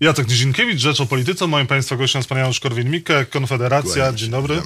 Jacek 0.00 0.28
Nizinkiewicz, 0.28 0.80
Rzecz 0.80 1.00
o 1.00 1.06
Polityce. 1.06 1.46
Moim 1.46 1.66
Państwa 1.66 1.96
gościem 1.96 2.18
jest 2.18 2.28
pan 2.28 2.38
Janusz 2.38 2.60
Korwin-Mikke, 2.60 3.26
Konfederacja. 3.26 3.92
Kłaniam 3.94 4.16
Dzień 4.16 4.30
dobry. 4.30 4.62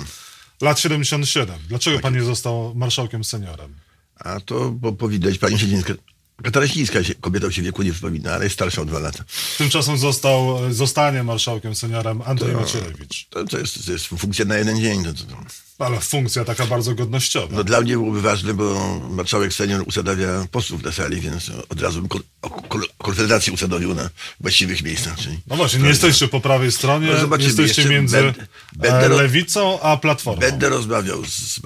Lat 0.60 0.80
77. 0.80 1.56
Dlaczego 1.68 1.98
pan 1.98 2.14
nie 2.14 2.22
został 2.22 2.74
marszałkiem 2.74 3.24
seniorem? 3.24 3.74
A 4.16 4.40
to 4.40 4.70
bo 4.70 4.92
powidać, 4.92 5.38
pani 5.38 5.58
Siedzińska, 5.58 5.94
Kataraśnicka 6.42 7.04
się, 7.04 7.14
kobieta 7.14 7.50
się 7.52 7.62
wieku 7.62 7.82
nie 7.82 7.92
przypomina, 7.92 8.32
ale 8.32 8.44
jest 8.44 8.54
starsza 8.54 8.82
o 8.82 8.84
dwa 8.84 8.98
lata. 8.98 9.24
Tymczasem 9.58 9.98
został, 9.98 10.58
zostanie 10.72 11.22
marszałkiem 11.22 11.74
seniorem 11.74 12.22
Antoni 12.24 12.54
Macierewicz. 12.54 13.26
To, 13.30 13.44
to, 13.44 13.58
jest, 13.58 13.86
to 13.86 13.92
jest 13.92 14.06
funkcja 14.06 14.44
na 14.44 14.56
jeden 14.56 14.80
dzień. 14.80 15.04
To, 15.04 15.14
to, 15.14 15.24
to. 15.24 15.36
Ale 15.78 16.00
funkcja 16.00 16.44
taka 16.44 16.66
bardzo 16.66 16.94
godnościowa. 16.94 17.56
No, 17.56 17.64
dla 17.64 17.80
mnie 17.80 17.92
byłoby 17.92 18.22
ważne, 18.22 18.54
bo 18.54 18.98
marszałek 19.10 19.52
senior 19.54 19.82
usadawia 19.86 20.46
posłów 20.50 20.82
na 20.82 20.92
sali, 20.92 21.20
więc 21.20 21.50
od 21.68 21.80
razu 21.80 22.00
bym 22.00 22.08
ko- 22.08 22.20
o- 22.42 22.50
ko- 22.50 22.78
konfederację 22.98 23.52
usadowił 23.52 23.94
na 23.94 24.10
właściwych 24.40 24.82
miejscach. 24.82 25.18
Czyli 25.18 25.38
No 25.46 25.56
właśnie, 25.56 25.80
nie 25.80 25.88
jesteście 25.88 26.28
po 26.28 26.40
prawej 26.40 26.72
stronie, 26.72 27.06
No 27.30 27.36
jesteście 27.36 27.84
między 27.84 28.16
będę- 28.22 28.46
będę 28.72 29.06
e, 29.06 29.08
lewicą 29.08 29.80
a 29.80 29.96
platformą. 29.96 30.40
Będę 30.40 30.68
rozmawiał 30.68 31.24
z, 31.24 31.30
z 31.30 31.60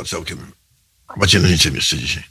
marszałkiem 1.16 1.42
Macierewiczem 1.42 1.74
jeszcze 1.74 1.98
dzisiaj. 1.98 2.22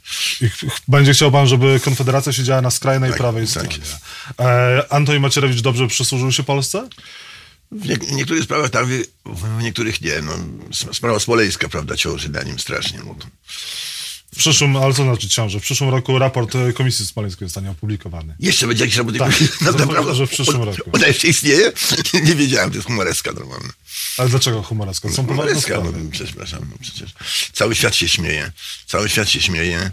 Będzie 0.88 1.12
chciał 1.12 1.32
pan, 1.32 1.46
żeby 1.46 1.80
Konfederacja 1.84 2.32
siedziała 2.32 2.60
na 2.60 2.70
skrajnej 2.70 3.10
Tak, 3.10 3.18
prawej 3.18 3.42
tak 3.42 3.50
stronie. 3.50 3.78
jest. 3.78 3.96
E, 4.40 4.92
Antoni 4.92 5.20
Macierewicz 5.20 5.60
dobrze 5.60 5.86
przysłużył 5.86 6.32
się 6.32 6.42
Polsce? 6.42 6.88
W, 7.72 7.88
nie, 7.88 7.96
w 7.96 8.12
niektórych 8.12 8.44
sprawach 8.44 8.70
tak, 8.70 8.86
w, 9.26 9.62
niektórych 9.62 10.00
nie. 10.00 10.22
No, 10.22 10.32
sprawa 10.92 11.20
smoleńska, 11.20 11.68
prawda, 11.68 11.96
ciąży 11.96 12.28
na 12.28 12.42
nim 12.42 12.58
strasznie. 12.58 12.98
No, 13.06 13.14
W 14.32 14.38
przyszłym, 14.38 14.76
ale 14.76 14.94
co 14.94 15.02
znaczy 15.02 15.28
ciąże? 15.28 15.60
W 15.60 15.62
przyszłym 15.62 15.90
roku 15.90 16.18
raport 16.18 16.54
e, 16.54 16.72
Komisji 16.72 17.06
Smoleńskiej 17.06 17.48
zostanie 17.48 17.70
opublikowany. 17.70 18.34
Jeszcze 18.40 18.66
będzie 18.66 18.84
jakiś 18.84 18.96
robot. 18.96 19.18
Tak, 19.18 19.32
naprawdę, 19.78 20.14
że 20.14 20.26
w 20.26 20.30
przyszłym 20.30 20.62
roku. 20.62 20.90
Ona 20.92 21.06
jeszcze 21.06 21.28
istnieje? 21.28 21.72
nie 22.26 22.34
wiedziałem, 22.34 22.70
to 22.70 22.76
jest 22.76 22.86
humoreska 22.88 23.32
normalna. 23.32 23.72
Ale 24.16 24.28
dlaczego 24.28 24.62
humoreska? 24.62 25.12
Są 25.12 25.26
poważne 25.26 25.76
no, 25.76 26.10
przepraszam, 26.10 26.66
no 26.70 26.76
przecież. 26.80 27.10
Cały 27.52 27.74
świat 27.74 27.94
się 27.94 28.08
śmieje. 28.08 28.52
Cały 28.86 29.08
świat 29.08 29.28
się 29.28 29.40
śmieje. 29.40 29.90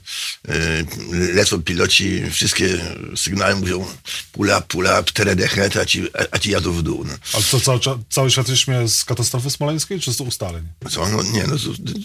Yy, 0.48 1.34
lecą 1.34 1.64
piloci, 1.64 2.22
wszystkie 2.32 2.96
sygnały 3.16 3.56
mówią 3.56 3.88
pull 4.32 4.48
up, 4.48 4.62
pull 4.68 4.86
up, 4.86 5.04
teredechet, 5.14 5.78
a 5.78 5.86
ci, 5.86 6.04
a, 6.14 6.26
a 6.32 6.40
ci 6.40 6.52
jadą 6.52 6.72
w 6.72 6.82
dół. 6.82 7.04
No. 7.06 7.14
Ale 7.34 7.44
co, 7.44 7.60
cały, 7.60 7.80
cały 8.10 8.32
świat 8.32 8.48
się 8.48 8.58
śmieje 8.58 8.88
z 8.88 9.06
katastrofy 9.06 9.50
smoleńskiej, 9.50 10.00
czy 10.00 10.14
z 10.14 10.22
ustaleń? 10.22 10.68
Co? 10.92 11.10
No 11.10 11.24
nie, 11.24 11.44
no 11.48 11.58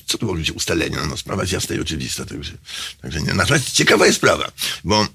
co, 0.07 0.19
to 0.19 0.27
mogą 0.27 0.39
być 0.39 0.53
ustalenia? 0.53 1.07
No 1.07 1.17
sprawa 1.17 1.43
jest 1.43 1.53
jasna 1.53 1.77
i 1.77 1.81
oczywista, 1.81 2.25
także, 2.25 2.53
także 3.03 3.21
nie. 3.21 3.35
Natomiast 3.35 3.73
ciekawa 3.73 4.07
jest 4.07 4.19
sprawa, 4.19 4.53
bo 4.85 5.07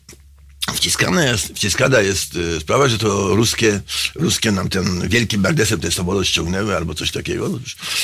wciskana 0.71 1.25
jest, 1.25 1.47
wciskana 1.47 1.99
jest 1.99 2.35
e, 2.35 2.59
sprawa, 2.59 2.87
że 2.87 2.97
to 2.97 3.35
ruskie, 3.35 3.81
ruskie 4.15 4.51
nam 4.51 4.69
ten 4.69 5.09
wielkim 5.09 5.41
bardesem 5.41 5.79
ten 5.79 5.91
samolot 5.91 6.27
ściągnęły 6.27 6.75
albo 6.75 6.93
coś 6.93 7.11
takiego. 7.11 7.59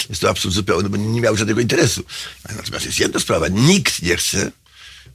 Jest 0.09 0.21
to 0.21 0.29
absurd 0.29 0.55
zupełny, 0.55 0.89
bo 0.89 0.97
nie, 0.97 1.07
nie 1.07 1.21
miał 1.21 1.37
żadnego 1.37 1.61
interesu. 1.61 2.03
Natomiast 2.55 2.85
jest 2.85 2.99
jedna 2.99 3.19
sprawa, 3.19 3.47
nikt 3.47 4.01
nie 4.01 4.17
chce 4.17 4.51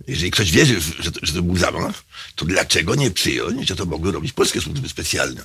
jeżeli 0.08 0.30
ktoś 0.30 0.50
wierzy, 0.52 0.80
że 1.00 1.12
to, 1.12 1.20
że 1.22 1.32
to 1.32 1.42
był 1.42 1.56
zamach, 1.56 2.04
to 2.34 2.44
dlaczego 2.44 2.94
nie 2.94 3.10
przyjąć, 3.10 3.68
że 3.68 3.76
to 3.76 3.86
mogły 3.86 4.12
robić 4.12 4.32
polskie 4.32 4.60
służby 4.60 4.88
specjalne, 4.88 5.42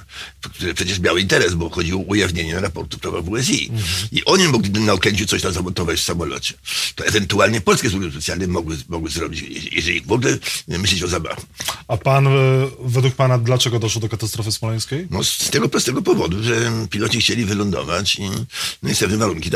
które 0.54 0.74
przecież 0.74 1.00
miały 1.00 1.22
interes, 1.22 1.54
bo 1.54 1.70
chodziło 1.70 2.02
o 2.02 2.06
ujawnienie 2.06 2.60
raportu 2.60 2.98
prawa 2.98 3.22
WSI. 3.22 3.72
I 4.12 4.26
oni 4.26 4.48
mogli 4.48 4.72
na 4.72 4.94
Okęciu 4.94 5.26
coś 5.26 5.42
tam 5.42 5.54
zamontować 5.54 6.00
w 6.00 6.04
samolocie. 6.04 6.54
To 6.96 7.06
ewentualnie 7.06 7.62
polskie 7.62 7.90
służby 7.90 8.12
specjalne 8.12 8.48
mogły, 8.48 8.78
mogły 8.90 9.10
zrobić, 9.10 9.42
je- 9.42 9.70
jeżeli 9.72 10.02
w 10.02 10.12
ogóle 10.12 10.38
myśleć 10.68 11.04
o 11.04 11.08
zamachu. 11.08 11.42
A 11.88 11.98
pan, 11.98 12.28
e, 12.28 12.32
według 12.80 13.16
pana, 13.16 13.38
dlaczego 13.38 13.80
doszło 13.80 14.02
do 14.02 14.10
katastrofy 14.10 14.52
smoleńskiej? 14.52 15.08
No 15.10 15.24
z 15.24 15.38
tego 15.50 15.70
prostego 15.70 16.02
powodu, 16.02 16.44
że 16.44 16.72
piloci 16.90 17.22
chcieli 17.22 17.46
wylądować 17.46 18.16
i 18.16 18.22
no 18.30 18.46
niestety 18.84 19.18
warunki 19.18 19.50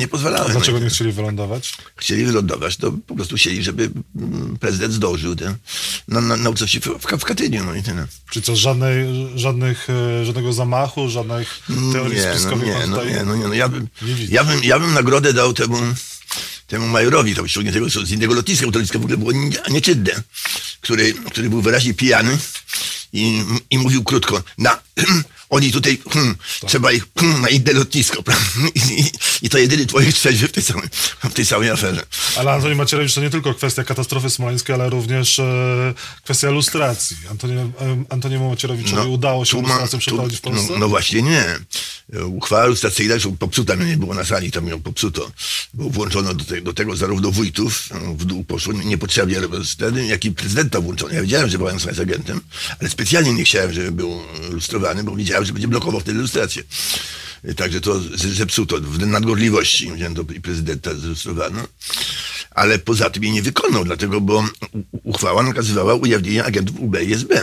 nie 0.00 0.08
pozwalały. 0.08 0.52
Dlaczego 0.52 0.78
no, 0.78 0.80
i 0.80 0.84
nie 0.84 0.90
chcieli 0.90 1.12
wylądować? 1.12 1.72
chcieli 1.96 2.24
wylądować, 2.24 2.76
to 2.76 2.92
po 3.06 3.14
prostu 3.14 3.36
chcieli, 3.36 3.62
żeby 3.62 3.90
mm, 4.16 4.56
prezydent 4.60 4.94
zdążył 4.94 5.36
ten, 5.36 5.54
na, 6.08 6.20
na, 6.20 6.50
uczestniczy 6.50 6.90
w, 6.90 7.18
w, 7.18 7.24
Katyniu, 7.24 7.64
no 7.64 7.74
i 7.74 7.82
tyle. 7.82 8.06
Czy 8.30 8.42
co, 8.42 8.56
żadnej, 8.56 9.06
żadnych, 9.34 9.90
e, 9.90 10.24
żadnego 10.24 10.52
zamachu, 10.52 11.08
żadnych 11.08 11.62
teorii 11.92 12.18
Nie, 12.18 12.26
no 12.26 12.32
spiskowych 12.32 12.66
nie, 12.66 12.72
pan 12.72 12.90
no 12.90 13.04
nie, 13.04 13.24
no 13.24 13.36
nie, 13.36 13.48
no 13.48 13.54
ja 13.54 13.68
bym, 13.68 13.88
nie 14.02 14.14
ja 14.28 14.44
bym, 14.44 14.64
ja 14.64 14.78
bym 14.78 14.94
nagrodę 14.94 15.32
dał 15.32 15.52
temu, 15.52 15.76
temu 16.66 16.86
majorowi, 16.86 17.34
tam 17.34 17.48
ściągniętego 17.48 17.90
z 17.90 18.10
innego 18.10 18.34
lotniska, 18.34 18.66
bo 18.66 18.72
to 18.72 18.78
lotnisko 18.78 18.98
w 18.98 19.02
ogóle 19.02 19.16
było 19.16 19.32
nie- 19.32 19.62
nieczynne, 19.70 20.22
który, 20.80 21.14
który 21.14 21.50
był 21.50 21.62
wyraźnie 21.62 21.94
pijany 21.94 22.38
i, 23.12 23.44
i 23.70 23.78
mówił 23.78 24.04
krótko, 24.04 24.42
na, 24.58 24.78
oni 25.50 25.72
tutaj, 25.72 25.98
hmm, 26.10 26.36
trzeba 26.66 26.92
ich 26.92 27.06
hmm, 27.18 27.40
na 27.40 27.48
inne 27.48 27.72
lotnisko, 27.72 28.22
prawda? 28.26 28.44
I, 28.74 29.00
i, 29.00 29.04
I 29.42 29.48
to 29.48 29.58
jedyny 29.58 29.86
człowiek 29.86 30.12
trzeźwy 30.12 30.48
w 30.48 30.52
tej 30.52 30.62
samej, 30.62 30.88
w 31.24 31.32
tej 31.32 31.46
samej 31.46 31.70
aferze. 31.70 32.06
Ale 32.36 32.52
Antoni 32.52 32.74
Macierewicz 32.74 33.14
to 33.14 33.20
nie 33.20 33.30
tylko 33.30 33.54
kwestia 33.54 33.84
katastrofy 33.84 34.30
smoleńskiej, 34.30 34.74
ale 34.74 34.90
również 34.90 35.38
e, 35.38 35.94
kwestia 36.24 36.50
lustracji. 36.50 37.16
Antoni, 37.30 37.54
e, 37.54 37.70
Antoniemu 38.08 38.50
Macierewiczowi 38.50 39.10
udało 39.10 39.44
się 39.44 39.62
lustrację 39.62 39.98
przeprowadzić 39.98 40.38
w 40.38 40.42
Polsce? 40.42 40.72
No, 40.72 40.78
no 40.78 40.88
właśnie 40.88 41.22
nie. 41.22 41.44
Uchwała 42.26 42.66
lustracyjna 42.66 43.14
już 43.14 43.28
popsuta, 43.38 43.76
mnie 43.76 43.86
nie 43.86 43.96
było 43.96 44.14
na 44.14 44.24
sali, 44.24 44.50
tam 44.50 44.68
ją 44.68 44.82
popsuto. 44.82 45.30
Było 45.74 45.90
włączono 45.90 46.34
do, 46.34 46.44
te, 46.44 46.60
do 46.60 46.72
tego 46.72 46.96
zarówno 46.96 47.30
wójtów, 47.30 47.88
no, 47.90 48.14
w 48.14 48.24
dół 48.24 48.44
poszło 48.44 48.72
niepotrzebnie, 48.72 49.36
wtedy, 49.64 50.06
jak 50.06 50.24
i 50.24 50.32
prezydenta 50.32 50.80
włączono. 50.80 51.12
Ja 51.12 51.22
wiedziałem, 51.22 51.50
że 51.50 51.58
Wałęsa 51.58 51.88
jest 51.88 52.00
agentem, 52.00 52.40
ale 52.80 52.90
specjalnie 52.90 53.34
nie 53.34 53.44
chciałem, 53.44 53.72
żeby 53.72 53.92
był 53.92 54.20
lustrowany, 54.50 55.04
bo 55.04 55.16
wiedziałem, 55.40 55.46
że 55.46 55.52
będzie 55.52 55.68
blokował 55.68 56.00
wtedy 56.00 56.18
lustrację. 56.18 56.62
Także 57.56 57.80
to 57.80 58.00
z- 58.00 58.20
zepsuto 58.36 58.76
w 58.80 59.06
nadgorliwości. 59.06 59.92
Wzięto 59.92 60.24
i 60.36 60.40
prezydenta 60.40 60.94
zlustrowano. 60.94 61.66
Ale 62.50 62.78
poza 62.78 63.10
tym 63.10 63.24
jej 63.24 63.32
nie 63.32 63.42
wykonał, 63.42 63.84
dlatego, 63.84 64.20
bo 64.20 64.44
uchwała 65.02 65.42
nakazywała 65.42 65.94
ujawnienie 65.94 66.44
agentów 66.44 66.80
UB 66.80 66.96
i 67.02 67.12
SB. 67.12 67.42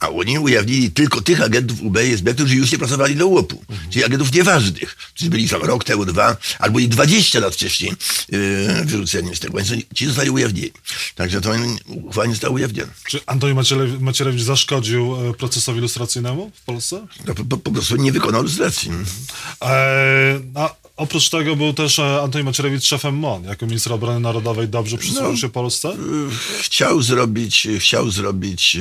A 0.00 0.08
oni 0.08 0.38
ujawnili 0.38 0.90
tylko 0.90 1.20
tych 1.20 1.42
agentów 1.42 1.82
UB 1.82 1.96
i 1.96 2.12
SB, 2.12 2.34
którzy 2.34 2.56
już 2.56 2.72
nie 2.72 2.78
pracowali 2.78 3.14
dla 3.14 3.24
łopu. 3.24 3.64
Czyli 3.90 4.04
agentów 4.04 4.32
nieważnych, 4.32 4.96
którzy 4.96 5.30
byli 5.30 5.48
tam 5.48 5.62
rok 5.62 5.84
temu, 5.84 6.04
dwa, 6.04 6.36
albo 6.58 6.78
i 6.78 6.88
20 6.88 7.40
lat 7.40 7.54
wcześniej 7.54 7.92
yy, 8.28 8.84
wyrzuceni 8.84 9.36
z 9.36 9.40
tego. 9.40 9.58
Więc 9.58 9.86
ci 9.94 10.06
zostali 10.06 10.30
ujawnieni. 10.30 10.72
Także 11.14 11.40
to 11.40 11.50
uchwała 11.86 12.26
nie 12.26 12.32
została 12.32 12.54
ujawniona. 12.54 12.92
Czy 13.08 13.20
Antoni 13.26 13.54
Macierewicz, 13.54 14.00
Macierewicz 14.00 14.42
zaszkodził 14.42 15.30
e, 15.30 15.34
procesowi 15.34 15.80
lustracyjnemu 15.80 16.50
w 16.54 16.64
Polsce? 16.64 17.06
No, 17.26 17.34
po, 17.34 17.44
po, 17.44 17.56
po 17.56 17.70
prostu 17.70 17.96
nie 17.96 18.12
wykonał 18.12 18.42
lustracji. 18.42 18.90
E, 19.62 20.40
a 20.54 20.74
oprócz 20.96 21.30
tego 21.30 21.56
był 21.56 21.72
też 21.72 21.98
e, 21.98 22.20
Antoni 22.22 22.44
Macierewicz 22.44 22.84
szefem 22.84 23.14
MON. 23.16 23.44
Jako 23.44 23.66
minister 23.66 23.92
obrony 23.92 24.20
narodowej 24.20 24.68
dobrze 24.68 24.98
przysłużył 24.98 25.30
No. 25.32 25.36
się 25.36 25.48
Polsce? 25.48 25.96
chciał 26.60 27.02
zrobić, 27.02 27.68
chciał 27.78 28.10
zrobić 28.10 28.76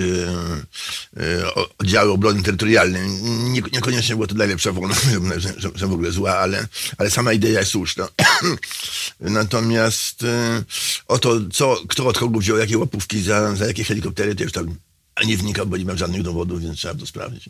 e, 1.16 1.24
e, 1.24 1.54
o- 1.56 1.70
oddziały 1.78 2.12
obrony 2.12 2.44
terytorialnej. 2.44 3.10
Nie, 3.50 3.62
niekoniecznie 3.74 4.16
było 4.16 4.28
to 4.28 4.36
najlepsza 4.36 4.72
wola, 4.72 4.96
że, 5.38 5.54
że, 5.58 5.70
że 5.76 5.88
w 5.88 5.94
ogóle 5.94 6.12
zła, 6.12 6.32
ale, 6.38 6.68
ale 6.98 7.12
sama 7.12 7.34
idea 7.34 7.60
jest 7.60 7.72
słuszna. 7.72 8.08
Natomiast 9.20 10.24
e, 10.24 10.64
o 11.08 11.18
to, 11.20 11.36
co, 11.54 11.78
kto 11.90 12.08
od 12.08 12.18
kogo 12.18 12.40
wziął 12.40 12.58
jakie 12.58 12.78
łapówki 12.78 13.22
za, 13.22 13.56
za 13.56 13.66
jakie 13.68 13.84
helikoptery, 13.84 14.36
to 14.36 14.44
już 14.44 14.52
tam 14.52 14.76
nie 15.26 15.38
wnikam, 15.38 15.70
bo 15.70 15.78
nie 15.78 15.86
mam 15.86 15.98
żadnych 15.98 16.22
dowodów, 16.24 16.62
więc 16.62 16.78
trzeba 16.78 16.96
to 16.96 17.06
sprawdzić. 17.06 17.46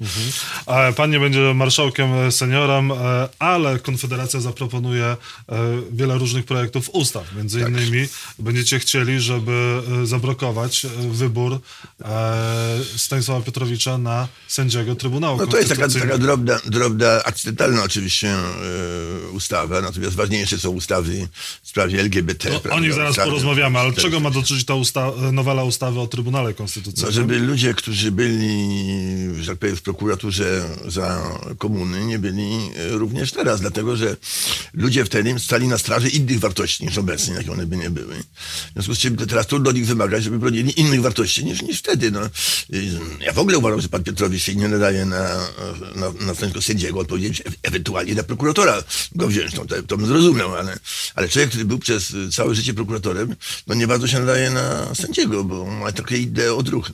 E, 0.67 0.94
Pan 0.94 1.11
nie 1.11 1.19
będzie 1.19 1.53
marszałkiem 1.53 2.13
e, 2.13 2.31
seniorem, 2.31 2.91
e, 2.91 2.95
ale 3.39 3.79
Konfederacja 3.79 4.39
zaproponuje 4.39 5.05
e, 5.05 5.17
wiele 5.91 6.17
różnych 6.17 6.45
projektów 6.45 6.89
ustaw. 6.94 7.35
Między 7.35 7.59
Tak. 7.59 7.69
innymi 7.69 8.07
będziecie 8.39 8.79
chcieli, 8.79 9.19
żeby 9.19 9.81
zablokować 10.03 10.85
wybór 11.11 11.59
Stanisława 12.97 13.41
Piotrowicza 13.45 13.97
na 13.97 14.28
sędziego 14.47 14.95
Trybunału 14.95 15.38
No 15.38 15.47
to 15.47 15.57
jest 15.57 15.69
taka, 15.69 15.88
taka 15.88 16.17
drobna, 16.17 16.59
drobna, 16.66 17.23
akcydentalna 17.23 17.84
oczywiście 17.84 18.35
ustawa, 19.34 19.81
natomiast 19.81 20.16
ważniejsze 20.16 20.57
są 20.59 20.69
ustawy 20.69 21.28
w 21.64 21.67
sprawie 21.69 21.99
LGBT. 21.99 22.49
O, 22.69 22.73
o 22.75 22.79
nich 22.79 22.93
zaraz 22.93 23.11
ustawy- 23.11 23.29
porozmawiamy, 23.29 23.79
ale 23.79 23.93
czego 23.93 24.19
ma 24.19 24.31
dotyczyć 24.31 24.66
ta 24.66 24.73
usta- 24.75 25.31
nowela 25.31 25.64
ustawy 25.64 25.99
o 25.99 26.07
Trybunale 26.07 26.49
No, 26.49 26.55
Konstytucyjnym? 26.55 27.14
żeby 27.14 27.40
ludzie, 27.61 27.73
którzy 27.73 28.11
byli, 28.11 29.43
że 29.43 29.47
tak 29.47 29.58
powiem, 29.58 29.75
w 29.75 29.81
prokuraturze 29.81 30.66
za 30.87 31.40
komuny, 31.58 32.05
nie 32.05 32.19
byli 32.19 32.52
e, 32.75 32.90
również 32.90 33.31
teraz, 33.31 33.61
dlatego 33.61 33.96
że 33.96 34.17
ludzie 34.73 35.05
wtedy 35.05 35.40
stali 35.40 35.67
na 35.67 35.78
straży 35.78 36.09
innych 36.09 36.40
wartości 36.40 36.85
niż 36.85 36.97
obecnie, 36.97 37.34
jakie 37.34 37.52
one 37.52 37.66
by 37.66 37.78
nie 37.78 37.90
były. 37.90 38.16
W 38.16 38.73
związku 38.73 38.96
z 38.96 38.99
czym 38.99 39.17
teraz 39.17 39.47
trudno 39.47 39.69
od 39.69 39.75
nich 39.75 39.85
wymagać, 39.85 40.23
żeby 40.23 40.40
bronili 40.40 40.79
innych 40.79 41.02
wartości 41.02 41.46
niż, 41.46 41.61
niż 41.61 41.79
wtedy. 41.79 42.11
No. 42.11 42.19
Ja 43.19 43.34
w 43.34 43.40
ogóle 43.40 43.58
uważam, 43.58 43.81
że 43.81 43.90
pan 43.90 44.03
Piotrowicz 44.03 44.43
się 44.43 44.55
nie 44.55 44.67
nadaje 44.67 45.05
na, 45.05 45.47
na, 45.96 46.11
na 46.11 46.34
stanowisko 46.34 46.61
sędziego, 46.61 46.99
odpowiedzieć 46.99 47.43
ewentualnie 47.64 48.16
na 48.16 48.23
prokuratora 48.23 48.84
go 49.16 49.28
wziąć. 49.28 49.53
No, 49.53 49.66
to, 49.66 49.84
to 49.84 49.97
bym 49.97 50.07
zrozumiał, 50.07 50.55
ale, 50.55 50.79
ale 51.16 51.29
człowiek, 51.29 51.49
który 51.49 51.66
był 51.66 51.79
przez 51.79 52.14
całe 52.35 52.55
życie 52.55 52.73
prokuratorem, 52.73 53.35
no 53.67 53.75
nie 53.75 53.87
bardzo 53.87 54.07
się 54.07 54.19
nadaje 54.19 54.49
na 54.49 54.96
sędziego, 54.96 55.43
bo 55.43 55.66
ma 55.66 55.91
takie 55.91 56.17
inne 56.17 56.53
odruchy. 56.53 56.93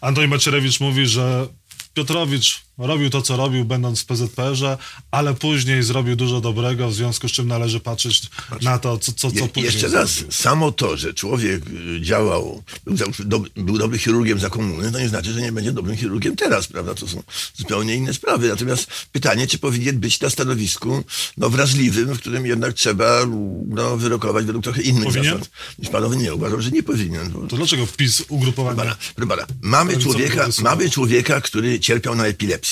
Antoni 0.00 0.28
Macierewicz 0.28 0.80
mówi, 0.80 1.06
że 1.06 1.48
Piotrowicz 1.94 2.62
robił 2.78 3.10
to, 3.10 3.22
co 3.22 3.36
robił, 3.36 3.64
będąc 3.64 4.00
w 4.00 4.04
PZPR-ze, 4.06 4.78
ale 5.10 5.34
później 5.34 5.82
zrobił 5.82 6.16
dużo 6.16 6.40
dobrego, 6.40 6.88
w 6.88 6.94
związku 6.94 7.28
z 7.28 7.32
czym 7.32 7.48
należy 7.48 7.80
patrzeć 7.80 8.22
na 8.62 8.78
to, 8.78 8.98
co, 8.98 9.12
co, 9.12 9.30
co 9.30 9.36
Je, 9.36 9.48
później 9.48 9.64
jeszcze 9.64 9.88
raz, 9.88 10.10
zrobił. 10.12 10.32
samo 10.32 10.72
to, 10.72 10.96
że 10.96 11.14
człowiek 11.14 11.62
y, 11.96 12.00
działał, 12.00 12.62
był, 12.84 12.94
dob- 12.96 13.48
był 13.56 13.78
dobrym 13.78 13.98
chirurgiem 14.00 14.38
za 14.38 14.50
komuny, 14.50 14.92
to 14.92 14.98
nie 15.00 15.08
znaczy, 15.08 15.32
że 15.32 15.40
nie 15.42 15.52
będzie 15.52 15.72
dobrym 15.72 15.96
chirurgiem 15.96 16.36
teraz, 16.36 16.66
prawda? 16.66 16.94
To 16.94 17.08
są 17.08 17.22
zupełnie 17.56 17.96
inne 17.96 18.14
sprawy. 18.14 18.48
Natomiast 18.48 18.86
pytanie, 19.12 19.46
czy 19.46 19.58
powinien 19.58 19.98
być 20.00 20.20
na 20.20 20.30
stanowisku 20.30 21.04
no, 21.36 21.50
wrażliwym, 21.50 22.14
w 22.14 22.18
którym 22.18 22.46
jednak 22.46 22.74
trzeba 22.74 23.20
no, 23.68 23.96
wyrokować 23.96 24.44
według 24.46 24.64
trochę 24.64 24.82
innych 24.82 25.04
Powinien? 25.04 25.32
zasad. 25.32 25.50
Niż 25.78 25.88
panowie 25.88 26.16
nie, 26.16 26.34
uważam, 26.34 26.62
że 26.62 26.70
nie 26.70 26.82
powinien. 26.82 27.30
Bo... 27.30 27.46
To 27.46 27.56
dlaczego 27.56 27.86
PiS 27.96 28.22
ugrupowanie... 28.28 28.76
Pana, 28.76 28.96
proszę 29.14 29.28
pana, 29.28 29.46
mamy 29.62 29.96
człowieka, 29.96 30.48
mamy 30.62 30.90
człowieka, 30.90 31.40
który 31.40 31.80
cierpiał 31.80 32.14
na 32.14 32.26
epilepsję. 32.26 32.63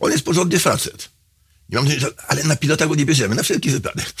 On 0.00 0.12
jest 0.12 0.24
porządny 0.24 0.58
facet. 0.58 1.08
Nie 1.68 1.78
mam, 1.78 1.88
ale 2.28 2.44
na 2.44 2.56
pilota 2.56 2.86
go 2.86 2.94
nie 2.94 3.06
bierzemy, 3.06 3.34
na 3.34 3.42
wszelki 3.42 3.70
wypadek. 3.70 4.14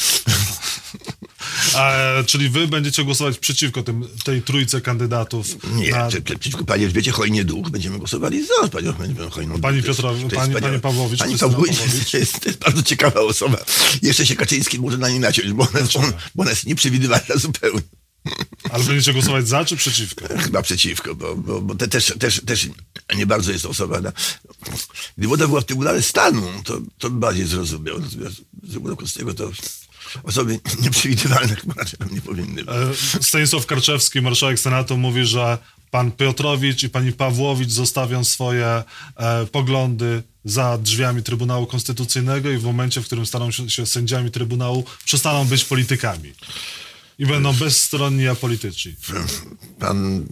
E, 1.74 2.24
czyli 2.26 2.48
wy 2.48 2.68
będziecie 2.68 3.04
głosować 3.04 3.38
przeciwko 3.38 3.82
tym, 3.82 4.08
tej 4.24 4.42
trójce 4.42 4.80
kandydatów 4.80 5.46
Nie, 5.72 5.90
na... 5.90 6.08
przeciwko 6.24 6.64
pani 6.64 6.84
Elżbiecie 6.84 7.12
Hojnie 7.12 7.44
Duch 7.44 7.70
będziemy 7.70 7.98
głosowali 7.98 8.46
za 8.46 8.68
panią, 8.68 8.92
panią 8.92 9.30
Hojną 9.30 9.60
Pani 9.60 9.82
Piotrowi- 9.82 10.02
pani- 10.20 10.28
wspaniałe. 10.30 10.60
pani 10.60 10.80
Pawłowicz, 10.80 11.18
Pani 11.18 11.38
Pawłowicz 11.38 11.76
Pawłowicz. 11.78 12.10
to 12.10 12.18
jest, 12.18 12.32
to 12.42 12.48
jest 12.48 12.58
bardzo 12.60 12.82
ciekawa 12.82 13.20
osoba. 13.20 13.58
Jeszcze 14.02 14.26
się 14.26 14.36
Kaczyński 14.36 14.78
może 14.78 14.98
na 14.98 15.08
niej 15.08 15.20
naciąć, 15.20 15.52
bo 15.52 15.68
ona, 15.70 15.80
jest- 15.80 15.96
on, 15.96 16.12
bo 16.34 16.42
ona 16.42 16.50
jest 16.50 16.66
nieprzewidywalna 16.66 17.36
zupełnie. 17.36 17.82
Ale 18.70 18.84
będziecie 18.84 19.12
głosować 19.12 19.48
za 19.48 19.64
czy 19.64 19.76
przeciwko? 19.76 20.24
Chyba 20.38 20.62
przeciwko, 20.62 21.14
bo, 21.14 21.36
bo, 21.36 21.60
bo 21.60 21.74
te 21.74 21.88
też, 21.88 22.12
też, 22.18 22.40
też 22.46 22.68
nie 23.16 23.26
bardzo 23.26 23.52
jest 23.52 23.66
osoba. 23.66 24.00
Na... 24.00 24.12
Gdyby 25.18 25.34
ona 25.34 25.46
była 25.46 25.60
w 25.60 25.64
Trybunale 25.64 26.02
Stanu, 26.02 26.42
to, 26.64 26.78
to 26.98 27.10
bardziej 27.10 27.46
zrozumiał. 27.46 28.00
Natomiast 28.00 28.36
z 28.62 28.70
Trybunału 28.70 28.96
Konstytucyjnego 28.96 29.34
to 29.34 29.52
osoby 30.22 30.60
nieprzewidywalne 30.82 31.56
chyba 31.56 31.74
tam 31.74 32.14
nie 32.14 32.20
powinny 32.20 32.64
być. 32.64 32.74
E, 33.18 33.22
Stanisław 33.22 33.66
Karczewski, 33.66 34.20
marszałek 34.20 34.60
Senatu, 34.60 34.96
mówi, 34.96 35.24
że 35.24 35.58
pan 35.90 36.12
Piotrowicz 36.12 36.82
i 36.82 36.88
pani 36.88 37.12
Pawłowicz 37.12 37.70
zostawią 37.70 38.24
swoje 38.24 38.82
e, 39.16 39.46
poglądy 39.46 40.22
za 40.44 40.78
drzwiami 40.78 41.22
Trybunału 41.22 41.66
Konstytucyjnego 41.66 42.50
i 42.50 42.58
w 42.58 42.64
momencie, 42.64 43.00
w 43.00 43.06
którym 43.06 43.26
staną 43.26 43.50
się, 43.50 43.70
się 43.70 43.86
sędziami 43.86 44.30
Trybunału, 44.30 44.84
przestaną 45.04 45.44
być 45.44 45.64
politykami. 45.64 46.32
I 47.18 47.26
będą 47.26 47.52
bezstronni 47.52 48.28
apolityczni. 48.28 48.94
pan, 49.78 50.26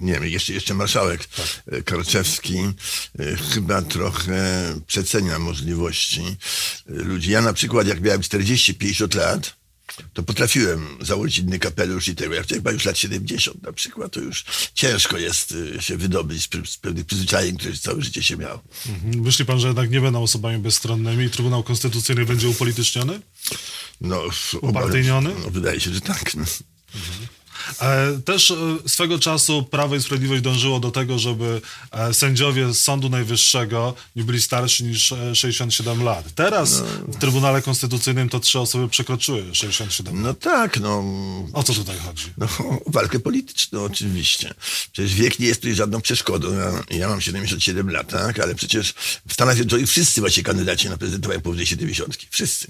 nie 0.00 0.12
wiem, 0.12 0.24
jeszcze, 0.24 0.52
jeszcze 0.52 0.74
marszałek 0.74 1.28
e, 1.66 1.82
Karczewski 1.82 2.58
e, 2.58 3.36
chyba 3.36 3.82
trochę 3.82 4.74
przecenia 4.86 5.38
możliwości 5.38 6.22
e, 6.22 6.92
ludzi. 6.92 7.30
Ja 7.30 7.42
na 7.42 7.52
przykład, 7.52 7.86
jak 7.86 8.00
miałem 8.00 8.20
40-50 8.20 9.16
lat, 9.16 9.56
to 10.14 10.22
potrafiłem 10.22 10.98
założyć 11.00 11.38
inny 11.38 11.58
kapelusz 11.58 12.08
i 12.08 12.14
tego. 12.14 12.34
Jak 12.34 12.64
ma 12.64 12.70
już 12.70 12.84
lat 12.84 12.98
70 12.98 13.62
na 13.62 13.72
przykład, 13.72 14.12
to 14.12 14.20
już 14.20 14.44
ciężko 14.74 15.18
jest 15.18 15.54
się 15.80 15.96
wydobyć 15.96 16.42
z, 16.42 16.70
z 16.70 16.76
pewnych 16.76 17.06
przyzwyczajeń, 17.06 17.56
które 17.56 17.76
całe 17.76 18.02
życie 18.02 18.22
się 18.22 18.36
miał. 18.36 18.60
Mhm. 18.88 19.20
Myśli 19.20 19.44
pan, 19.44 19.60
że 19.60 19.66
jednak 19.66 19.90
nie 19.90 20.00
będą 20.00 20.22
osobami 20.22 20.58
bezstronnymi 20.58 21.24
i 21.24 21.30
Trybunał 21.30 21.62
Konstytucyjny 21.62 22.26
będzie 22.26 22.48
upolityczniony? 22.48 23.20
No, 24.00 24.22
Upartyjniony? 24.60 25.30
No, 25.44 25.50
wydaje 25.50 25.80
się, 25.80 25.94
że 25.94 26.00
tak. 26.00 26.34
No. 26.34 26.42
E, 26.42 27.45
Też 28.24 28.50
e, 28.50 28.56
swego 28.86 29.18
czasu 29.18 29.62
Prawo 29.62 29.96
i 29.96 30.02
Sprawiedliwość 30.02 30.42
dążyło 30.42 30.80
do 30.80 30.90
tego, 30.90 31.18
żeby 31.18 31.60
e, 31.92 32.14
sędziowie 32.14 32.74
z 32.74 32.82
Sądu 32.82 33.08
Najwyższego 33.08 33.94
nie 34.16 34.24
byli 34.24 34.42
starsi 34.42 34.84
niż 34.84 35.12
e, 35.12 35.34
67 35.34 36.02
lat. 36.02 36.24
Teraz 36.34 36.82
w 37.08 37.16
Trybunale 37.16 37.62
Konstytucyjnym 37.62 38.28
to 38.28 38.40
trzy 38.40 38.60
osoby 38.60 38.88
przekroczyły 38.88 39.44
67 39.52 40.14
lat. 40.14 40.24
no 40.24 40.34
tak, 40.34 40.80
no. 40.80 41.04
O 41.52 41.62
co 41.62 41.74
tutaj 41.74 41.98
chodzi? 41.98 42.24
No, 42.38 42.46
o 42.46 42.80
walkę 42.86 43.18
polityczną 43.18 43.84
oczywiście. 43.84 44.54
Przecież 44.92 45.14
wiek 45.14 45.38
nie 45.38 45.46
jest 45.46 45.60
tutaj 45.60 45.74
żadną 45.74 46.00
przeszkodą. 46.00 46.48
Ja, 46.52 46.96
ja 46.98 47.08
mam 47.08 47.20
77 47.20 47.90
lat, 47.90 48.10
tak? 48.10 48.40
ale 48.40 48.54
przecież 48.54 48.94
w 49.28 49.32
Stanach 49.32 49.54
Zjednoczonych 49.54 49.90
wszyscy 49.90 50.20
właśnie 50.20 50.42
kandydaci 50.42 50.88
na 50.88 50.96
prezydenta 50.96 51.28
mają 51.28 51.40
powyżej 51.40 51.66
70. 51.66 52.18
Wszyscy. 52.30 52.66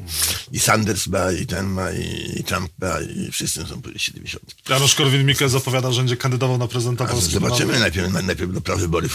I 0.53 0.61
Sanders 0.61 1.07
ma, 1.07 1.33
i 1.33 1.47
ten 1.47 1.67
ma, 1.67 1.91
i, 1.93 2.33
i 2.41 2.45
Trump 2.45 2.71
ma, 2.79 3.01
i 3.01 3.33
wszyscy 3.33 3.67
są 3.67 3.83
powyżej 3.83 4.01
70. 4.01 4.55
Janusz 4.87 4.97
Korwin-Mikke 4.97 5.49
zapowiada, 5.49 5.93
że 5.93 6.01
będzie 6.01 6.17
kandydował 6.17 6.59
na 6.59 6.69
prezydenta 6.69 7.07
Polski. 7.07 7.33
zobaczymy 7.33 7.81
najpierw, 7.81 8.13
najpierw 8.13 8.53
do 8.53 8.61
prawybory 8.61 9.09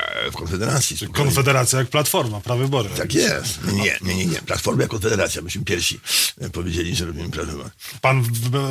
w, 0.00 0.26
e, 0.26 0.30
w 0.30 0.36
Konfederacji. 0.36 0.96
Konfederacja 1.12 1.78
jak 1.78 1.88
Platforma, 1.88 2.40
prawybory. 2.40 2.88
Tak 2.96 3.14
jest. 3.14 3.64
Nie, 3.64 3.98
nie, 4.02 4.14
nie, 4.14 4.26
nie. 4.26 4.42
Platforma 4.42 4.82
jako 4.82 4.90
Konfederacja. 4.90 5.42
Myśmy 5.42 5.64
pierwsi 5.64 6.00
e, 6.40 6.50
powiedzieli, 6.50 6.96
że 6.96 7.06
robimy 7.06 7.30
prawybory. 7.30 7.70
Pan 8.00 8.24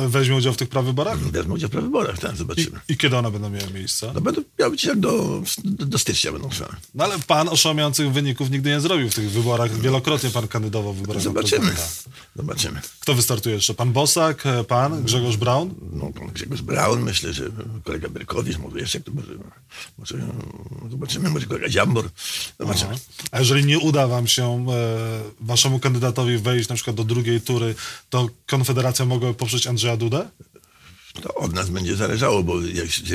weźmie 0.08 0.36
udział 0.36 0.52
w 0.52 0.56
tych 0.56 0.68
prawyborach? 0.68 1.18
Wezmą 1.18 1.54
udział 1.54 1.68
w 1.68 1.72
prawyborach, 1.72 2.18
tak, 2.18 2.34
I, 2.34 2.36
zobaczymy. 2.36 2.80
I 2.88 2.96
kiedy 2.96 3.16
one 3.16 3.30
będą 3.30 3.50
miały 3.50 3.70
miejsce? 3.70 4.12
No 4.14 4.20
będą 4.20 4.42
miały 4.58 4.70
być 4.70 4.84
jak 4.84 5.00
do, 5.00 5.42
do, 5.64 5.86
do 5.86 5.98
stycznia 5.98 6.32
będą 6.32 6.48
trwały. 6.48 6.72
No 6.94 7.04
ale 7.04 7.18
pan 7.18 7.48
oszałamiających 7.48 8.12
wyników 8.12 8.50
nigdy 8.50 8.70
nie 8.70 8.80
zrobił 8.80 9.10
w 9.10 9.14
tych 9.14 9.30
wyborach. 9.30 9.80
Wielokrotnie 9.80 10.30
pan 10.30 10.48
kandydował 10.48 10.92
w 10.92 10.96
wyborach 10.96 11.22
Zobaczymy. 11.22 11.74
Zobaczymy. 12.36 12.80
Kto 13.00 13.14
wystartuje 13.14 13.54
jeszcze? 13.54 13.74
Pan 13.74 13.92
Bosak, 13.92 14.46
e, 14.46 14.64
pan, 14.64 15.04
Grzegorz 15.04 15.36
Braun? 15.36 15.74
No, 15.92 16.10
pan 16.12 16.28
Grzegorz 16.28 16.62
Braun, 16.62 17.02
myślę, 17.02 17.32
że 17.32 17.44
kolega 17.84 18.08
Berkowicz, 18.08 18.58
może 18.58 18.78
jeszcze 18.78 19.00
może, 19.14 19.32
może 19.98 20.16
zobaczymy, 20.90 21.30
może 21.30 21.46
kolega 21.46 21.68
Dziambor. 21.68 22.10
Zobaczymy. 22.60 22.94
A 23.30 23.38
jeżeli 23.38 23.64
nie 23.64 23.78
uda 23.78 24.06
wam 24.06 24.26
się 24.26 24.66
e, 24.68 25.22
waszemu 25.40 25.78
kandydatowi 25.78 26.38
wejść 26.38 26.68
na 26.68 26.74
przykład 26.74 26.96
do 26.96 27.04
drugiej 27.04 27.40
tury, 27.40 27.74
to 28.10 28.28
Konfederacja 28.46 29.04
mogłaby 29.04 29.34
poprzeć 29.34 29.66
Andrzeja 29.66 29.96
Dudę? 29.96 30.28
To 31.22 31.34
od 31.34 31.52
nas 31.54 31.70
będzie 31.70 31.96
zależało, 31.96 32.42
bo 32.42 32.54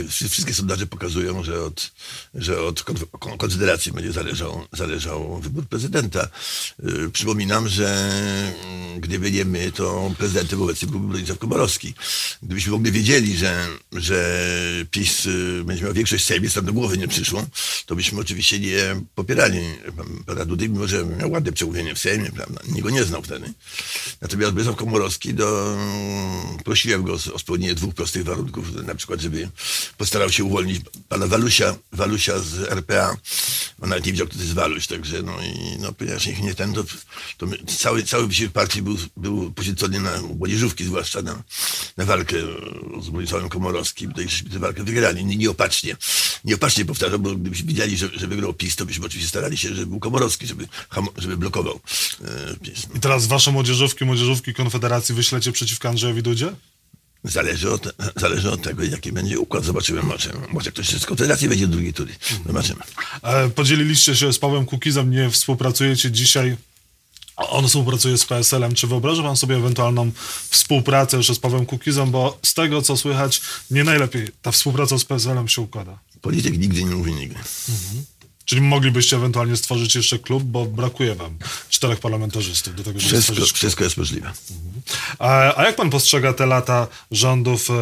wszystkie 0.09 0.53
sondaże 0.53 0.87
pokazują, 0.87 1.43
że 1.43 1.63
od, 1.63 1.91
że 2.33 2.61
od 2.61 2.79
konf- 2.83 3.05
kon- 3.19 3.37
Konfederacji 3.37 3.91
będzie 3.91 4.11
zależał, 4.11 4.67
zależał 4.73 5.39
wybór 5.39 5.65
prezydenta. 5.67 6.27
Yy, 6.83 7.09
przypominam, 7.09 7.67
że 7.67 8.11
mm, 8.65 8.99
gdyby 8.99 9.31
nie 9.31 9.45
my, 9.45 9.71
to 9.71 10.11
prezydentem 10.17 10.61
obecnie 10.61 10.87
byłby 10.87 11.07
Bronisław 11.07 11.37
Komorowski. 11.39 11.93
Gdybyśmy 12.43 12.71
w 12.71 12.75
ogóle 12.75 12.91
wiedzieli, 12.91 13.37
że, 13.37 13.67
że 13.91 14.39
PiS 14.91 15.25
y, 15.25 15.63
będzie 15.65 15.83
miał 15.83 15.93
większość 15.93 16.23
w 16.23 16.27
Sejmie, 16.27 16.49
do 16.63 16.73
głowy 16.73 16.97
nie 16.97 17.07
przyszło, 17.07 17.45
to 17.85 17.95
byśmy 17.95 18.19
oczywiście 18.19 18.59
nie 18.59 19.01
popierali 19.15 19.59
pan- 19.97 20.23
pana 20.25 20.45
Dudy, 20.45 20.69
mimo 20.69 20.87
że 20.87 21.05
miał 21.05 21.31
ładne 21.31 21.51
przemówienie 21.51 21.95
w 21.95 21.99
Sejmie, 21.99 22.31
prawda? 22.31 22.61
Nikt 22.67 22.81
go 22.81 22.89
nie 22.89 23.03
znał 23.03 23.21
wtedy. 23.21 23.53
Natomiast 24.21 24.51
Bronisław 24.53 24.75
Komorowski, 24.77 25.33
do, 25.33 25.77
prosiłem 26.63 27.03
go 27.03 27.13
o 27.33 27.39
spełnienie 27.39 27.75
dwóch 27.75 27.84
prostych 27.93 28.23
warunków, 28.23 28.75
na 28.85 28.95
przykład, 28.95 29.21
żeby 29.21 29.49
postarał 29.97 30.31
się 30.31 30.43
uwolnić 30.43 30.81
pana 31.09 31.27
Walusia, 31.27 31.75
Walusia 31.91 32.39
z 32.39 32.71
RPA. 32.71 33.17
On 33.81 33.89
nawet 33.89 34.05
nie 34.05 34.11
wiedział, 34.11 34.27
kto 34.27 34.35
to 34.35 34.41
jest 34.41 34.53
Waluś, 34.53 34.87
także 34.87 35.21
no 35.21 35.33
i 35.41 35.77
no, 35.79 35.93
ponieważ 35.93 36.27
niech 36.27 36.41
nie 36.41 36.55
ten, 36.55 36.73
to, 36.73 36.83
to 37.37 37.45
my, 37.45 37.57
cały, 37.77 38.03
cały 38.03 38.27
wysiłek 38.27 38.51
partii 38.51 38.81
był, 38.81 38.97
był 39.17 39.51
poświęcony 39.51 39.99
na 39.99 40.21
młodzieżówki, 40.21 40.83
zwłaszcza 40.83 41.21
na, 41.21 41.43
na 41.97 42.05
walkę 42.05 42.37
z 43.01 43.09
Bronisławem 43.09 43.49
Komorowskim. 43.49 44.13
To 44.13 44.21
żeśmy 44.21 44.49
tę 44.49 44.59
walkę 44.59 44.83
wygrali, 44.83 45.25
nie, 45.25 45.35
nieopatrznie. 45.35 45.97
Nieopatrznie 46.45 46.85
powtarzam, 46.85 47.21
bo 47.21 47.35
gdybyśmy 47.35 47.67
wiedzieli, 47.67 47.97
że, 47.97 48.09
że 48.13 48.27
wygrał 48.27 48.53
PiS, 48.53 48.75
to 48.75 48.85
byśmy 48.85 49.05
oczywiście 49.05 49.29
starali 49.29 49.57
się, 49.57 49.75
żeby 49.75 49.85
był 49.85 49.99
Komorowski, 49.99 50.47
żeby, 50.47 50.67
żeby 51.17 51.37
blokował 51.37 51.79
e, 52.21 52.55
PiS. 52.61 52.87
I 52.95 52.99
teraz 52.99 53.27
wasze 53.27 53.51
młodzieżówki, 53.51 54.05
młodzieżówki 54.05 54.53
Konfederacji 54.53 55.15
wyślecie 55.15 55.51
przeciwko 55.51 55.89
Andrzejowi 55.89 56.23
Dudzie? 56.23 56.55
Zależy 57.25 57.71
od, 57.71 57.95
zależy 58.21 58.51
od 58.51 58.61
tego, 58.61 58.83
jaki 58.83 59.11
będzie 59.11 59.39
układ. 59.39 59.65
Zobaczymy, 59.65 60.03
może, 60.03 60.33
może 60.51 60.71
ktoś 60.71 60.89
z 60.89 61.05
Konfederacji 61.05 61.49
będzie 61.49 61.67
drugiej 61.67 61.93
tury. 61.93 62.15
Zobaczymy. 62.47 62.79
Podzieliliście 63.55 64.15
się 64.15 64.33
z 64.33 64.39
Pawłem 64.39 64.65
Kukizem, 64.65 65.11
nie 65.11 65.29
współpracujecie 65.29 66.11
dzisiaj. 66.11 66.57
On 67.37 67.67
współpracuje 67.67 68.17
z 68.17 68.25
PSL-em. 68.25 68.75
Czy 68.75 68.87
wyobraża 68.87 69.23
pan 69.23 69.37
sobie 69.37 69.55
ewentualną 69.55 70.11
współpracę 70.49 71.17
jeszcze 71.17 71.35
z 71.35 71.39
Pawłem 71.39 71.65
Kukizem? 71.65 72.11
Bo 72.11 72.39
z 72.43 72.53
tego, 72.53 72.81
co 72.81 72.97
słychać, 72.97 73.41
nie 73.71 73.83
najlepiej 73.83 74.27
ta 74.41 74.51
współpraca 74.51 74.97
z 74.97 75.05
PSL-em 75.05 75.47
się 75.47 75.61
układa. 75.61 75.99
Polityk 76.21 76.57
nigdy 76.57 76.83
nie 76.83 76.95
mówi 76.95 77.13
nigdy. 77.13 77.39
Czyli 78.45 78.61
moglibyście 78.61 79.15
ewentualnie 79.15 79.57
stworzyć 79.57 79.95
jeszcze 79.95 80.19
klub, 80.19 80.43
bo 80.43 80.65
brakuje 80.65 81.15
wam 81.15 81.37
czterech 81.69 81.99
parlamentarzystów 81.99 82.75
do 82.75 82.83
tego, 82.83 82.99
żeby 82.99 83.09
Wszystko, 83.09 83.33
stworzyć 83.33 83.51
klub. 83.51 83.57
wszystko 83.57 83.83
jest 83.83 83.97
możliwe. 83.97 84.31
A, 85.19 85.55
a 85.57 85.65
jak 85.65 85.75
pan 85.75 85.89
postrzega 85.89 86.33
te 86.33 86.45
lata 86.45 86.87
rządów 87.11 87.69
e, 87.69 87.73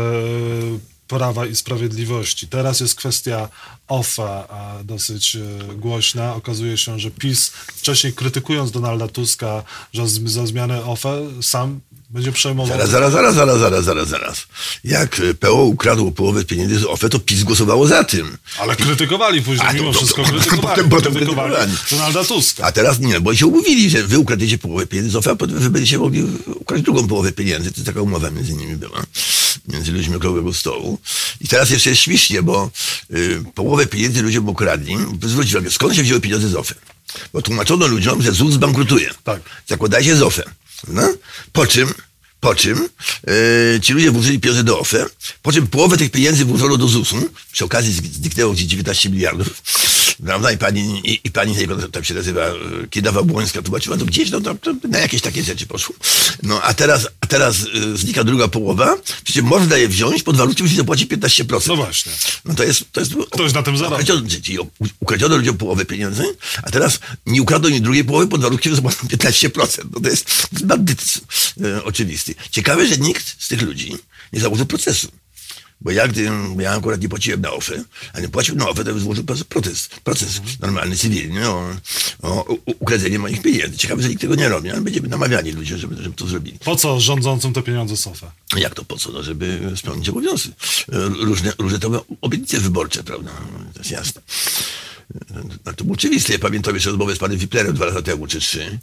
Prawa 1.08 1.46
i 1.46 1.56
Sprawiedliwości? 1.56 2.48
Teraz 2.48 2.80
jest 2.80 2.96
kwestia 2.96 3.50
OFE 3.88 4.44
a, 4.50 4.84
dosyć 4.84 5.36
e, 5.36 5.40
głośna. 5.76 6.36
Okazuje 6.36 6.78
się, 6.78 7.00
że 7.00 7.12
PiS 7.12 7.50
wcześniej 7.50 8.14
krytykując 8.14 8.72
Donalda 8.72 9.08
Tuska 9.08 9.64
za 10.24 10.46
zmianę 10.46 10.86
OFE 10.86 11.22
sam 11.42 11.80
Będzie 12.14 12.32
przejmował. 12.32 12.78
Zaraz, 12.78 12.90
zaraz, 12.90 13.14
zaraz, 13.14 13.36
zaraz, 13.36 13.60
zaraz, 13.60 13.86
zaraz, 13.86 14.08
zaraz. 14.10 14.48
Jak 14.84 15.22
PO 15.40 15.54
ukradło 15.64 16.12
połowę 16.12 16.46
pieniędzy 16.46 16.80
z 16.80 16.86
OFE, 16.86 17.10
to 17.10 17.20
PiS 17.20 17.44
głosowało 17.44 17.88
za 17.88 18.04
tym. 18.04 18.38
Ale 18.60 18.76
krytykowali 18.76 19.42
później, 19.42 19.68
A, 19.68 19.74
mimo 19.74 19.92
to- 19.92 19.98
wszystko 19.98 20.24
to- 20.24 20.30
krytykowali. 20.30 20.62
potem- 20.68 20.90
potem 20.90 21.14
krytykowali. 21.14 21.72
Donalda 21.92 22.24
Tuska. 22.24 22.64
A 22.64 22.72
teraz 22.72 23.00
nie, 23.00 23.20
bo 23.22 23.36
się 23.36 23.48
umówili, 23.48 23.90
że 23.90 24.04
wy 24.04 24.20
ukradniecie 24.20 24.58
połowę 24.58 24.88
pieniędzy 24.88 25.12
z 25.12 25.16
OFE, 25.16 25.32
a 25.32 25.36
potem 25.36 25.60
wy 25.60 25.70
będziecie 25.70 25.98
mogli 26.00 26.24
ukraść 26.56 26.84
drugą 26.84 27.08
połowę 27.08 27.32
pieniędzy. 27.32 27.72
To 27.72 27.82
taka 27.84 28.02
umowa 28.02 28.30
między 28.32 28.54
nimi 28.54 28.76
była, 28.76 29.04
między 29.68 29.92
ludźmi 29.92 30.16
okrągłego 30.16 30.54
stołu. 30.54 31.00
I 31.42 31.48
teraz 31.48 31.70
jeszcze 31.70 31.90
jest 31.90 32.02
śmiesznie, 32.02 32.44
bo 32.44 32.72
y, 33.14 33.44
połowę 33.56 33.86
pieniędzy 33.86 34.22
ludziom 34.22 34.50
ukradli. 34.50 34.98
Zwróć 35.24 35.52
uwagę, 35.54 35.72
skąd 35.72 35.96
się 35.96 36.04
wzięły 36.04 36.22
pieniądze 36.22 36.50
z 36.50 36.56
OFE? 36.56 36.76
Bo 37.34 37.42
tłumaczono 37.42 37.88
ludziom, 37.88 38.22
że 38.22 38.32
ZUS 38.32 38.54
zbankrutuje. 38.54 39.10
Tak. 39.24 39.42
Zakładajcie 39.68 40.16
z 40.16 40.22
OFE. 40.22 40.44
No? 40.88 41.14
Po 41.52 41.68
czym 41.68 41.94
po 42.44 42.56
czym 42.56 42.90
e, 43.28 43.80
ci 43.80 43.94
ludzie 43.94 44.12
włożyli 44.12 44.40
pieniądze 44.40 44.64
do 44.64 44.80
OFE, 44.80 45.06
po 45.42 45.52
czym 45.52 45.68
połowę 45.68 45.98
tych 45.98 46.12
pieniędzy 46.12 46.46
włożono 46.46 46.78
do 46.78 46.88
ZUS-u, 46.88 47.30
przy 47.52 47.66
okazji 47.66 47.94
zniknęło 47.94 48.54
gdzieś 48.54 48.66
19 48.66 49.10
miliardów, 49.10 49.62
prawda, 50.26 50.52
i 50.52 50.58
pani, 50.58 51.02
i, 51.04 51.20
i 51.24 51.32
pani 51.32 51.56
tam 51.92 52.04
się 52.04 52.14
nazywa, 52.14 52.46
Kiedawa 52.90 53.24
Błońska 53.24 53.62
tłumaczyła, 53.62 53.98
to 53.98 54.06
gdzieś, 54.06 54.32
no 54.32 54.42
to, 54.42 54.56
na 54.90 55.00
jakieś 55.00 55.22
takie 55.22 55.44
rzeczy 55.44 55.66
poszło. 55.66 55.96
No 56.44 56.62
a 56.62 56.74
teraz, 56.74 57.08
a 57.22 57.28
teraz 57.28 57.58
e, 57.58 57.98
znika 57.98 58.24
druga 58.24 58.48
połowa, 58.48 58.98
przecież 59.24 59.44
można 59.44 59.78
je 59.78 59.88
wziąć 59.88 60.24
pod 60.24 60.38
warunkiem, 60.38 60.68
że 60.68 60.76
zapłaci 60.76 61.08
15%. 61.08 61.68
No 61.68 61.76
właśnie. 61.76 62.12
No 62.46 62.54
to 62.54 62.64
jest... 62.64 62.84
To 62.92 63.00
jest 63.00 63.14
Ktoś 63.32 63.54
na 63.54 63.64
tym 63.64 63.78
zarobi. 63.78 63.94
Ukradziono, 63.96 64.30
czyli 64.30 64.58
ukradziono 65.00 65.38
ludziom 65.38 65.58
połowę 65.58 65.86
pieniędzy, 65.86 66.24
a 66.64 66.72
teraz 66.72 67.00
nie 67.26 67.42
ukradną 67.42 67.70
im 67.70 67.84
drugiej 67.84 68.04
połowy 68.04 68.28
pod 68.28 68.42
warunkiem, 68.42 68.72
że 68.72 68.76
zapłacą 68.76 69.08
15%. 69.08 69.84
No 69.94 70.00
to 70.00 70.10
jest, 70.10 70.26
to 70.26 70.54
jest 70.54 70.66
bandytyzm 70.66 71.20
e, 71.64 71.84
oczywisty. 71.84 72.36
Ciekawe, 72.52 72.88
że 72.88 72.98
nikt 72.98 73.44
z 73.44 73.48
tych 73.48 73.62
ludzi 73.62 73.96
nie 74.34 74.40
założył 74.40 74.66
procesu. 74.66 75.23
Bo 75.84 75.92
ja, 75.92 76.08
gdy 76.08 76.30
ja 76.60 76.72
akurat 76.72 77.02
nie 77.02 77.10
płaciłem 77.10 77.42
na 77.42 77.52
OFE, 77.52 77.84
a 78.14 78.20
nie 78.20 78.30
płacił 78.30 78.56
na 78.56 78.70
OFE, 78.70 78.84
to 78.84 78.92
bym 78.92 79.00
złożył 79.00 79.24
proces, 79.50 79.90
proces, 80.04 80.42
normalny, 80.60 80.96
cywilny 80.96 81.50
o, 81.50 81.70
o, 82.22 82.46
o 82.46 82.58
ukradzenie 82.80 83.20
moich 83.20 83.42
pieniędzy. 83.42 83.78
Ciekawe, 83.78 84.02
że 84.02 84.10
nikt 84.10 84.22
tego 84.22 84.36
nie 84.36 84.50
robi, 84.50 84.70
ale 84.70 84.82
będziemy 84.82 85.08
namawiani 85.08 85.52
ludzie, 85.52 85.78
żeby, 85.78 86.04
żeby 86.04 86.16
to 86.16 86.28
zrobili. 86.28 86.60
Po 86.60 86.76
co 86.76 87.00
rządzącym 87.00 87.54
te 87.54 87.62
pieniądze 87.62 87.98
z 87.98 88.08
OFE? 88.08 88.32
Jak 88.58 88.76
to 88.76 88.86
po 88.86 88.98
co? 88.98 89.12
No, 89.12 89.24
żeby 89.24 89.72
spełnić 89.76 90.10
obowiązki. 90.10 90.52
Różne, 91.20 91.54
różne 91.58 91.80
to 91.80 91.90
były 91.90 92.02
obietnice 92.22 92.60
wyborcze, 92.60 93.04
prawda? 93.04 93.32
To 93.74 93.80
jest 93.80 93.92
jasne. 93.92 94.22
No, 95.66 95.74
to 95.74 95.84
było 95.84 95.94
oczywiste. 95.94 96.34
Ja 96.34 96.40
pamiętam 96.40 96.74
jeszcze 96.74 96.90
rozmowę 96.90 97.16
z 97.16 97.20
panem 97.20 97.38
Wiplerem 97.38 97.74
dwa 97.76 97.86
lata 97.86 98.02
temu, 98.02 98.28
czy 98.28 98.40
trzy, 98.40 98.80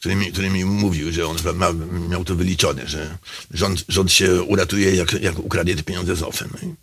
który 0.00 0.14
mi, 0.16 0.32
który 0.32 0.50
mi 0.50 0.64
mówił, 0.64 1.12
że 1.12 1.26
on 1.26 1.36
ma, 1.54 1.66
miał 2.08 2.24
to 2.24 2.34
wyliczone, 2.34 2.88
że 2.88 3.18
rząd, 3.50 3.84
rząd 3.88 4.12
się 4.12 4.42
uratuje, 4.42 4.94
jak, 4.94 5.12
jak 5.22 5.38
ukradnie 5.38 5.76
te 5.76 5.82
pieniądze 5.82 6.16
z 6.16 6.22
OFE. 6.22 6.44
No 6.52 6.68
i, 6.68 6.74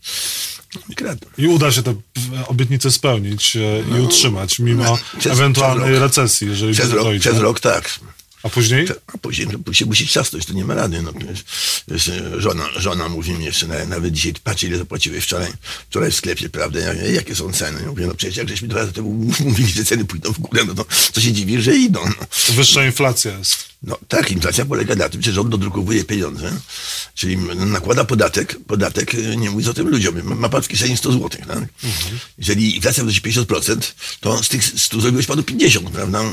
i 0.91 0.95
kradną. 0.95 1.27
I 1.37 1.47
uda 1.47 1.71
się 1.71 1.83
te 1.83 1.93
p- 1.93 2.01
obietnice 2.47 2.91
spełnić 2.91 3.55
e, 3.55 3.83
i 3.97 4.01
utrzymać, 4.01 4.59
mimo 4.59 4.83
no, 4.83 5.31
ewentualnej 5.31 5.99
recesji, 5.99 6.47
jeżeli 6.47 6.73
Przez 6.73 6.91
rok, 6.91 7.03
dojdzie. 7.03 7.19
przez 7.29 7.37
rok 7.41 7.59
tak. 7.59 7.99
A 8.43 8.49
później? 8.49 8.87
A 9.13 9.17
później 9.17 9.47
to 9.65 9.73
się 9.73 9.85
musi 9.85 10.07
trzasnąć, 10.07 10.45
to 10.45 10.53
nie 10.53 10.65
ma 10.65 10.73
rady. 10.75 11.01
No, 11.01 11.11
żona, 12.37 12.65
żona 12.75 13.09
mówi 13.09 13.31
mi 13.31 13.45
jeszcze, 13.45 13.67
na- 13.67 13.85
nawet 13.85 14.13
dzisiaj, 14.13 14.33
patrz 14.43 14.63
ile 14.63 14.77
zapłaciłeś 14.77 15.23
wczoraj, 15.23 15.51
wczoraj 15.89 16.11
w 16.11 16.15
sklepie, 16.15 16.49
prawda? 16.49 16.79
Ja 16.79 16.93
mówię, 16.93 17.11
jakie 17.11 17.35
są 17.35 17.53
ceny? 17.53 17.79
Ja 17.81 17.87
mówię, 17.87 18.07
no 18.07 18.15
przecież 18.15 18.37
jak 18.37 18.49
żeśmy 18.49 18.67
dwa 18.67 18.79
lata 18.79 18.91
temu 18.93 19.09
mówili, 19.45 19.71
że 19.73 19.85
ceny 19.85 20.05
pójdą 20.05 20.33
w 20.33 20.39
górę, 20.39 20.63
no 20.67 20.73
to 20.73 20.85
co 21.13 21.21
się 21.21 21.31
dziwi, 21.33 21.61
że 21.61 21.75
idą. 21.75 21.99
No. 22.05 22.53
Wyższa 22.55 22.85
inflacja 22.85 23.37
jest. 23.37 23.71
No 23.83 23.97
tak, 24.07 24.31
inflacja 24.31 24.65
polega 24.65 24.95
na 24.95 25.09
tym, 25.09 25.21
że 25.21 25.31
rząd 25.33 25.49
dodrukowuje 25.49 26.03
pieniądze, 26.03 26.51
czyli 27.15 27.37
nakłada 27.55 28.03
podatek, 28.05 28.57
podatek 28.67 29.15
e, 29.15 29.37
nie 29.37 29.49
mówiąc 29.49 29.67
o 29.69 29.73
tym 29.73 29.87
ludziom. 29.89 30.23
Ma- 30.23 30.49
pan 30.49 30.61
w 30.61 30.67
kieszeni 30.67 30.97
100 30.97 31.11
zł, 31.11 31.29
tak? 31.29 31.59
Jeżeli 32.37 32.75
inflacja 32.75 33.03
wynosi 33.03 33.21
50%, 33.21 33.77
to 34.19 34.43
z 34.43 34.49
tych 34.49 34.63
100 34.79 35.01
zrobiłeś 35.01 35.25
panu 35.25 35.43
50, 35.43 35.89
prawda? 35.89 36.23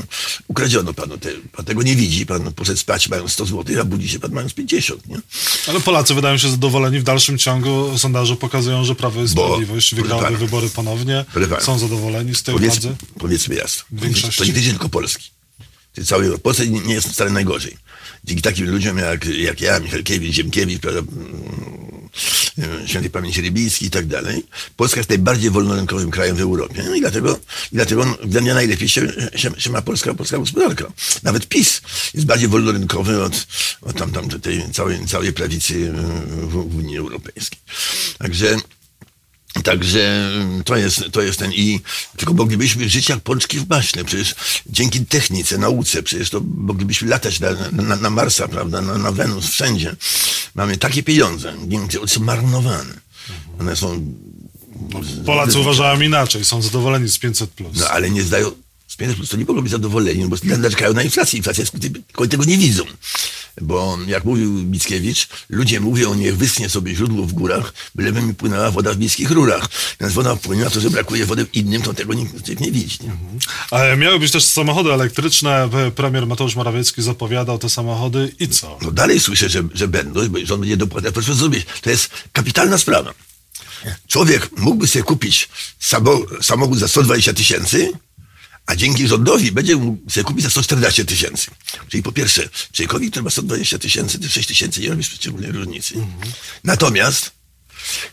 Ukradziono 0.47 0.93
panu, 0.93 1.17
te, 1.17 1.29
pan 1.51 1.65
tego 1.65 1.83
nie 1.83 1.95
widzi, 1.99 2.25
pan 2.25 2.53
poszedł 2.53 2.79
spać 2.79 3.09
mając 3.09 3.31
100 3.31 3.45
zł, 3.45 3.81
a 3.81 3.83
budzi 3.83 4.09
się 4.09 4.19
pan 4.19 4.31
mając 4.31 4.53
50, 4.53 5.07
nie? 5.07 5.17
Ale 5.67 5.79
Polacy 5.79 6.13
wydają 6.13 6.37
się 6.37 6.49
zadowoleni. 6.49 6.99
W 6.99 7.03
dalszym 7.03 7.37
ciągu 7.37 7.97
sondaże 7.97 8.35
pokazują, 8.35 8.85
że 8.85 8.95
Prawo 8.95 9.23
i 9.23 9.27
Sprawiedliwość 9.27 9.95
pana. 10.09 10.37
wybory 10.37 10.69
ponownie. 10.69 11.25
Są 11.61 11.79
zadowoleni 11.79 12.35
z 12.35 12.43
tej 12.43 12.55
Powiedz, 12.55 12.71
władzy. 12.79 12.95
powiedzmy 13.19 13.55
jasno. 13.55 13.83
Większości. 13.91 14.53
To 14.53 14.59
nie 14.59 14.69
tylko 14.69 14.89
Polski. 14.89 15.29
To 15.93 16.05
całej 16.05 16.39
Polsce 16.39 16.67
nie 16.67 16.79
nie 16.81 16.93
jest 16.93 17.07
wcale 17.09 17.31
najgorzej. 17.31 17.77
Dzięki 18.23 18.41
takim 18.41 18.69
ludziom 18.69 18.97
jak, 18.97 19.25
jak 19.25 19.61
ja, 19.61 19.79
Michalkiewicz, 19.79 20.35
Ziemkiewicz, 20.35 20.81
prawda, 20.81 20.99
mm, 20.99 21.98
świętej 22.85 23.11
pamięci 23.11 23.41
Rybicki 23.41 23.85
i 23.85 23.89
tak 23.89 24.07
dalej, 24.07 24.45
Polska 24.75 24.99
jest 24.99 25.09
najbardziej 25.09 25.49
wolnorynkowym 25.49 26.11
krajem 26.11 26.35
w 26.35 26.41
Europie 26.41 26.83
i 26.97 27.01
dlatego, 27.01 27.39
i 27.71 27.75
dlatego 27.75 28.17
względnie 28.23 28.53
najlepiej 28.53 28.89
się, 28.89 29.07
się, 29.35 29.51
się 29.57 29.69
ma 29.69 29.81
polska, 29.81 30.13
polska 30.13 30.37
gospodarka. 30.37 30.85
Nawet 31.23 31.47
PiS 31.47 31.81
jest 32.13 32.25
bardziej 32.25 32.47
wolnorynkowy 32.47 33.23
od, 33.23 33.47
od 33.81 33.97
tam, 33.97 34.11
tam 34.11 34.29
tej 34.29 34.63
całej, 34.71 35.05
całej 35.05 35.33
prawicy 35.33 35.73
y, 35.73 35.91
w, 35.91 36.51
w 36.51 36.75
Unii 36.77 36.97
Europejskiej. 36.97 37.59
Także 38.17 38.57
Także 39.63 40.31
mm, 40.35 40.63
to 40.63 40.77
jest, 40.77 41.03
to 41.11 41.21
jest 41.21 41.39
ten 41.39 41.53
i 41.53 41.79
tylko 42.17 42.33
moglibyśmy 42.33 42.89
żyć 42.89 43.09
jak 43.09 43.19
pączki 43.19 43.59
w 43.59 43.69
maśle. 43.69 44.05
Przecież 44.05 44.35
dzięki 44.65 45.05
technice, 45.05 45.57
nauce, 45.57 46.03
przecież 46.03 46.29
to 46.29 46.41
moglibyśmy 46.55 47.09
latać 47.09 47.39
na, 47.39 47.49
na, 47.71 47.95
na 47.95 48.09
Marsa, 48.09 48.47
prawda, 48.47 48.81
na, 48.81 48.97
na 48.97 49.11
Wenus, 49.11 49.49
wszędzie. 49.49 49.95
Mamy 50.55 50.77
takie 50.77 51.03
pieniądze, 51.03 51.53
one 51.99 52.07
są 52.07 52.21
marnowane. 52.23 52.93
One 53.59 53.75
są, 53.75 54.13
Polacy 55.25 55.59
uważają 55.59 56.01
inaczej. 56.01 56.45
Są 56.45 56.61
zadowoleni 56.61 57.09
z 57.09 57.19
500. 57.19 57.49
no 57.59 57.87
ale 57.87 58.09
nie 58.09 58.23
zdają, 58.23 58.51
500 58.99 59.17
plus 59.17 59.29
to 59.29 59.37
nie 59.37 59.45
mogą 59.45 59.61
być 59.61 59.71
zadowoleni, 59.71 60.19
no 60.19 60.27
bo 60.27 60.57
narzekają 60.57 60.93
na 60.93 61.03
inflację. 61.03 61.37
Inflacja 61.37 61.61
jest, 61.61 61.73
tego 62.29 62.43
nie 62.43 62.57
widzą. 62.57 62.83
Bo 63.61 63.97
jak 64.07 64.25
mówił 64.25 64.51
Mickiewicz, 64.51 65.27
ludzie 65.49 65.79
mówią, 65.79 66.13
niech 66.13 66.37
wyschnie 66.37 66.69
sobie 66.69 66.95
źródło 66.95 67.25
w 67.25 67.33
górach, 67.33 67.73
byleby 67.95 68.21
mi 68.21 68.33
płynęła 68.33 68.71
woda 68.71 68.93
w 68.93 68.99
miejskich 68.99 69.31
rurach. 69.31 69.67
Więc 70.01 70.13
woda 70.13 70.35
wpłynęła, 70.35 70.69
to 70.69 70.79
że 70.79 70.89
brakuje 70.89 71.25
wody 71.25 71.45
innym, 71.53 71.81
to 71.81 71.93
tego 71.93 72.13
nikt 72.13 72.59
nie 72.59 72.71
widzi. 72.71 72.97
Nie? 73.03 73.11
Ale 73.71 73.97
miały 73.97 74.19
być 74.19 74.31
też 74.31 74.45
samochody 74.45 74.93
elektryczne. 74.93 75.69
Premier 75.95 76.27
Mateusz 76.27 76.55
Morawiecki 76.55 77.01
zapowiadał 77.01 77.57
te 77.57 77.69
samochody 77.69 78.35
i 78.39 78.47
co? 78.47 78.77
No 78.81 78.91
dalej 78.91 79.19
słyszę, 79.19 79.49
że, 79.49 79.63
że 79.73 79.87
będą, 79.87 80.29
bo 80.29 80.39
rząd 80.43 80.59
będzie 80.59 80.77
dopłacał. 80.77 81.11
Proszę 81.11 81.35
zrobić, 81.35 81.65
to 81.81 81.89
jest 81.89 82.09
kapitalna 82.33 82.77
sprawa. 82.77 83.13
Człowiek 84.07 84.49
mógłby 84.57 84.87
sobie 84.87 85.03
kupić 85.03 85.49
samo, 85.79 86.19
samochód 86.41 86.79
za 86.79 86.87
120 86.87 87.33
tysięcy, 87.33 87.91
a 88.69 88.75
dzięki 88.75 89.07
rządowi 89.07 89.51
będzie 89.51 89.75
mógł 89.75 90.09
sobie 90.11 90.23
kupić 90.23 90.43
za 90.43 90.49
114 90.49 91.05
tysięcy. 91.05 91.47
Czyli 91.89 92.03
po 92.03 92.11
pierwsze, 92.11 92.49
człowiekowi, 92.71 93.11
który 93.11 93.23
ma 93.23 93.29
120 93.29 93.79
tysięcy, 93.79 94.19
to 94.19 94.29
6 94.29 94.47
tysięcy 94.47 94.81
nie 94.81 94.89
robi 94.89 95.03
szczególnej 95.03 95.51
różnicy. 95.51 95.93
Natomiast 96.63 97.31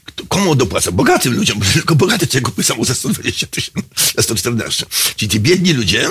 kto- 0.04 0.26
komu 0.26 0.54
dopłaca? 0.54 0.92
Bogatym 0.92 1.34
ludziom, 1.34 1.60
tylko 1.72 1.94
bogaty 1.94 2.26
człowiek 2.26 2.44
kupuje 2.44 2.64
samochód 2.64 2.88
za 2.88 2.94
120 2.94 3.46
tysięcy, 3.46 3.82
za 4.16 4.22
114. 4.22 4.86
Czyli 5.16 5.28
ci 5.28 5.40
biedni 5.40 5.72
ludzie 5.72 6.10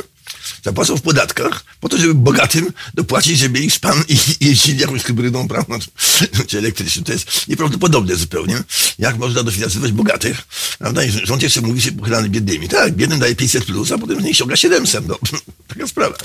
zapłacą 0.64 0.98
w 0.98 1.02
podatkach 1.02 1.66
po 1.80 1.90
to, 1.90 1.98
żeby 1.98 2.14
bogatym 2.14 2.74
dopłacić, 2.94 3.40
żeby 3.40 3.60
ich 3.60 3.74
span 3.74 4.04
i 4.08 4.18
jeździli 4.46 4.80
jakąś 4.80 5.04
hybrydą, 5.04 5.48
prawda, 5.48 5.76
czy- 6.48 6.58
elektryczną. 6.58 7.04
To 7.04 7.12
jest 7.12 7.48
nieprawdopodobne 7.48 8.16
zupełnie. 8.16 8.64
Jak 9.00 9.18
można 9.18 9.44
dofinansować 9.44 9.92
bogatych, 9.92 10.48
prawda, 10.80 11.04
i 11.04 11.12
rząd 11.12 11.44
jeszcze 11.44 11.62
mówi 11.62 11.82
się 11.82 11.92
pochylany 11.92 12.30
biednymi. 12.30 12.70
Tak, 12.70 12.94
biednym 12.94 13.20
daje 13.20 13.36
500 13.36 13.66
plus, 13.66 13.92
a 13.92 13.98
potem 13.98 14.22
z 14.22 14.24
nich 14.24 14.36
ściąga 14.36 14.56
700, 14.56 15.08
no. 15.08 15.20
Taka 15.68 15.88
sprawa. 15.88 16.16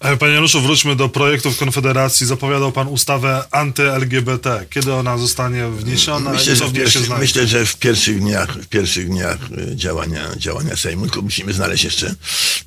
E, 0.00 0.16
Panie 0.16 0.32
Januszu, 0.32 0.60
wróćmy 0.60 0.96
do 0.96 1.08
projektów 1.08 1.58
Konfederacji. 1.58 2.26
Zapowiadał 2.26 2.72
pan 2.72 2.88
ustawę 2.88 3.44
anty-LGBT. 3.50 4.66
Kiedy 4.70 4.92
ona 4.92 5.18
zostanie 5.18 5.68
wniesiona 5.68 6.30
Myślę, 6.30 6.52
i 6.52 6.56
że 6.56 6.68
w 6.68 7.18
myślę, 7.18 7.46
że 7.46 7.66
w 7.66 7.76
pierwszych 7.76 8.20
dniach, 8.20 8.58
w 8.62 8.66
pierwszych 8.66 9.08
dniach 9.08 9.38
y, 9.72 9.76
działania, 9.76 10.28
działania 10.36 10.76
Sejmu, 10.76 11.04
tylko 11.04 11.22
musimy 11.22 11.52
znaleźć 11.52 11.84
jeszcze 11.84 12.14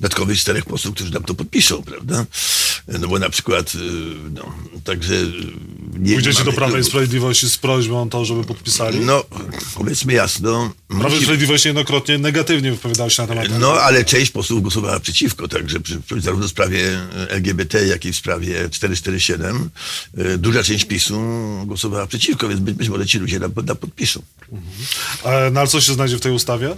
dodatkowych 0.00 0.38
czterech 0.38 0.64
posłów, 0.64 0.87
którzy 0.92 1.12
nam 1.12 1.22
to 1.24 1.34
podpiszą, 1.34 1.82
prawda? 1.82 2.26
No 3.00 3.08
bo 3.08 3.18
na 3.18 3.30
przykład, 3.30 3.74
y, 3.74 3.78
no, 4.34 4.54
także... 4.84 5.14
y, 5.14 5.32
Nie 5.98 6.12
Pójdziecie 6.12 6.44
do 6.44 6.52
Prawa 6.52 6.78
i. 6.78 6.84
Sprawiedliwości 6.84 7.50
z 7.50 7.58
prośbą 7.58 8.02
o 8.02 8.06
to, 8.06 8.24
żeby 8.24 8.44
podpisali? 8.44 9.00
No, 9.00 9.24
powiedzmy 9.74 10.12
jasno. 10.12 10.72
Prawo 10.88 11.16
i 11.16 11.20
Sprawiedliwość 11.20 11.64
niejednokrotnie 11.64 12.18
negatywnie 12.18 12.70
wypowiadało 12.72 13.10
się 13.10 13.22
na 13.22 13.28
temat 13.28 13.48
No, 13.60 13.72
ale 13.72 14.04
część 14.04 14.30
posłów 14.30 14.62
głosowała 14.62 15.00
przeciwko, 15.00 15.48
także 15.48 15.80
przy, 15.80 16.00
zarówno 16.18 16.46
w 16.46 16.50
sprawie 16.50 16.98
LGBT, 17.28 17.86
jak 17.86 18.04
i 18.04 18.12
w 18.12 18.16
sprawie 18.16 18.70
447 18.70 19.70
y, 20.18 20.38
duża 20.38 20.62
część 20.62 20.84
PiSu 20.84 21.20
głosowała 21.66 22.06
przeciwko, 22.06 22.48
więc 22.48 22.60
być, 22.60 22.74
być 22.74 22.88
może 22.88 23.06
ci 23.06 23.18
ludzie 23.18 23.38
nam, 23.38 23.52
nam 23.66 23.76
podpiszą. 23.76 24.22
E, 25.24 25.50
No 25.50 25.60
ale 25.60 25.68
co 25.68 25.80
się 25.80 25.92
znajdzie 25.92 26.16
w 26.16 26.20
tej 26.20 26.32
ustawie? 26.32 26.76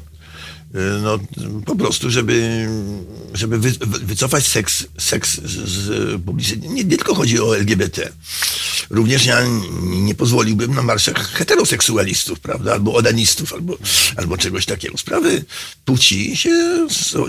Y, 0.75 1.01
No, 1.03 1.19
po 1.67 1.77
prostu, 1.77 2.11
żeby, 2.11 2.67
żeby 3.35 3.59
wy, 3.59 3.71
wy- 3.71 3.99
wycofać 3.99 4.47
seks, 4.47 4.85
seks 4.99 5.35
z, 5.45 5.69
z 5.69 6.23
publiczności. 6.23 6.69
Nie, 6.69 6.85
nie 6.85 6.97
tylko 6.97 7.15
chodzi 7.15 7.41
o 7.41 7.57
LGBT. 7.57 8.13
również 8.91 9.27
ja 9.27 9.41
nie 9.83 10.15
pozwoliłbym 10.15 10.75
na 10.75 10.83
marszach 10.83 11.33
heteroseksualistów, 11.33 12.41
prawda, 12.41 12.73
albo 12.73 12.95
odanistów, 12.95 13.53
albo, 13.53 13.79
albo 14.17 14.37
czegoś 14.39 14.67
takiego. 14.67 14.99
Sprawy 14.99 15.45
płci 15.85 16.37
się 16.37 16.51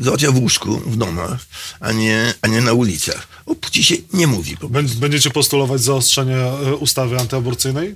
załatwia 0.02 0.32
w 0.32 0.38
łóżku, 0.40 0.78
w 0.78 0.98
domach, 0.98 1.40
a 1.80 1.92
nie, 1.92 2.34
a 2.42 2.48
nie 2.48 2.62
na 2.62 2.74
ulicach. 2.74 3.28
O 3.46 3.56
płci 3.56 3.84
się 3.84 3.96
nie 4.14 4.28
mówi. 4.28 4.58
Będziecie 5.00 5.30
postulować 5.30 5.82
zaostrzenie 5.82 6.38
e, 6.38 6.76
ustawy 6.76 7.18
antyaborcyjnej? 7.20 7.96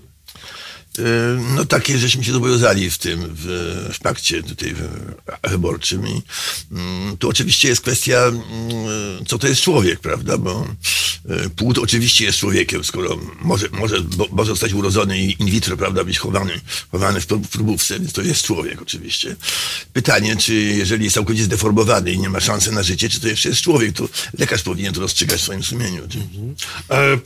No 1.56 1.66
takie 1.66 1.98
żeśmy 1.98 2.24
się 2.24 2.32
zobowiązali 2.32 2.90
w 2.90 2.98
tym, 2.98 3.36
w, 3.36 3.46
w 3.94 4.00
pakcie 4.00 4.44
tutaj 4.44 4.76
wyborczym 5.44 6.08
i 6.08 6.22
mm, 6.72 7.18
tu 7.18 7.30
oczywiście 7.30 7.68
jest 7.68 7.82
kwestia, 7.82 8.18
mm, 8.18 9.26
co 9.28 9.38
to 9.38 9.48
jest 9.48 9.62
człowiek, 9.62 10.00
prawda, 10.00 10.38
bo 10.38 10.68
płód 11.56 11.78
oczywiście 11.78 12.26
jest 12.26 12.38
człowiekiem, 12.38 12.84
skoro 12.84 13.18
może, 13.42 13.68
może, 13.72 13.98
może 14.32 14.52
zostać 14.52 14.74
urodzony 14.74 15.18
in 15.20 15.48
vitro, 15.48 15.78
prawda, 15.78 16.04
być 16.04 16.20
chowany, 16.20 16.62
chowany 16.92 17.22
w 17.22 17.26
próbówce, 17.52 18.00
więc 18.00 18.14
to 18.14 18.22
jest 18.22 18.44
człowiek 18.44 18.82
oczywiście. 18.82 19.36
Pytanie, 19.94 20.36
czy 20.36 20.54
jeżeli 20.54 21.04
jest 21.04 21.14
całkowicie 21.14 21.44
zdeformowany 21.44 22.12
i 22.12 22.20
nie 22.20 22.30
ma 22.30 22.40
szansy 22.40 22.72
na 22.72 22.84
życie, 22.84 23.10
czy 23.10 23.20
to 23.20 23.28
jeszcze 23.28 23.50
jest 23.50 23.62
człowiek, 23.62 23.96
to 23.96 24.10
lekarz 24.40 24.62
powinien 24.62 24.94
to 24.94 25.02
rozstrzygać 25.02 25.40
w 25.40 25.44
swoim 25.44 25.64
sumieniu. 25.64 26.02
E, 26.90 27.18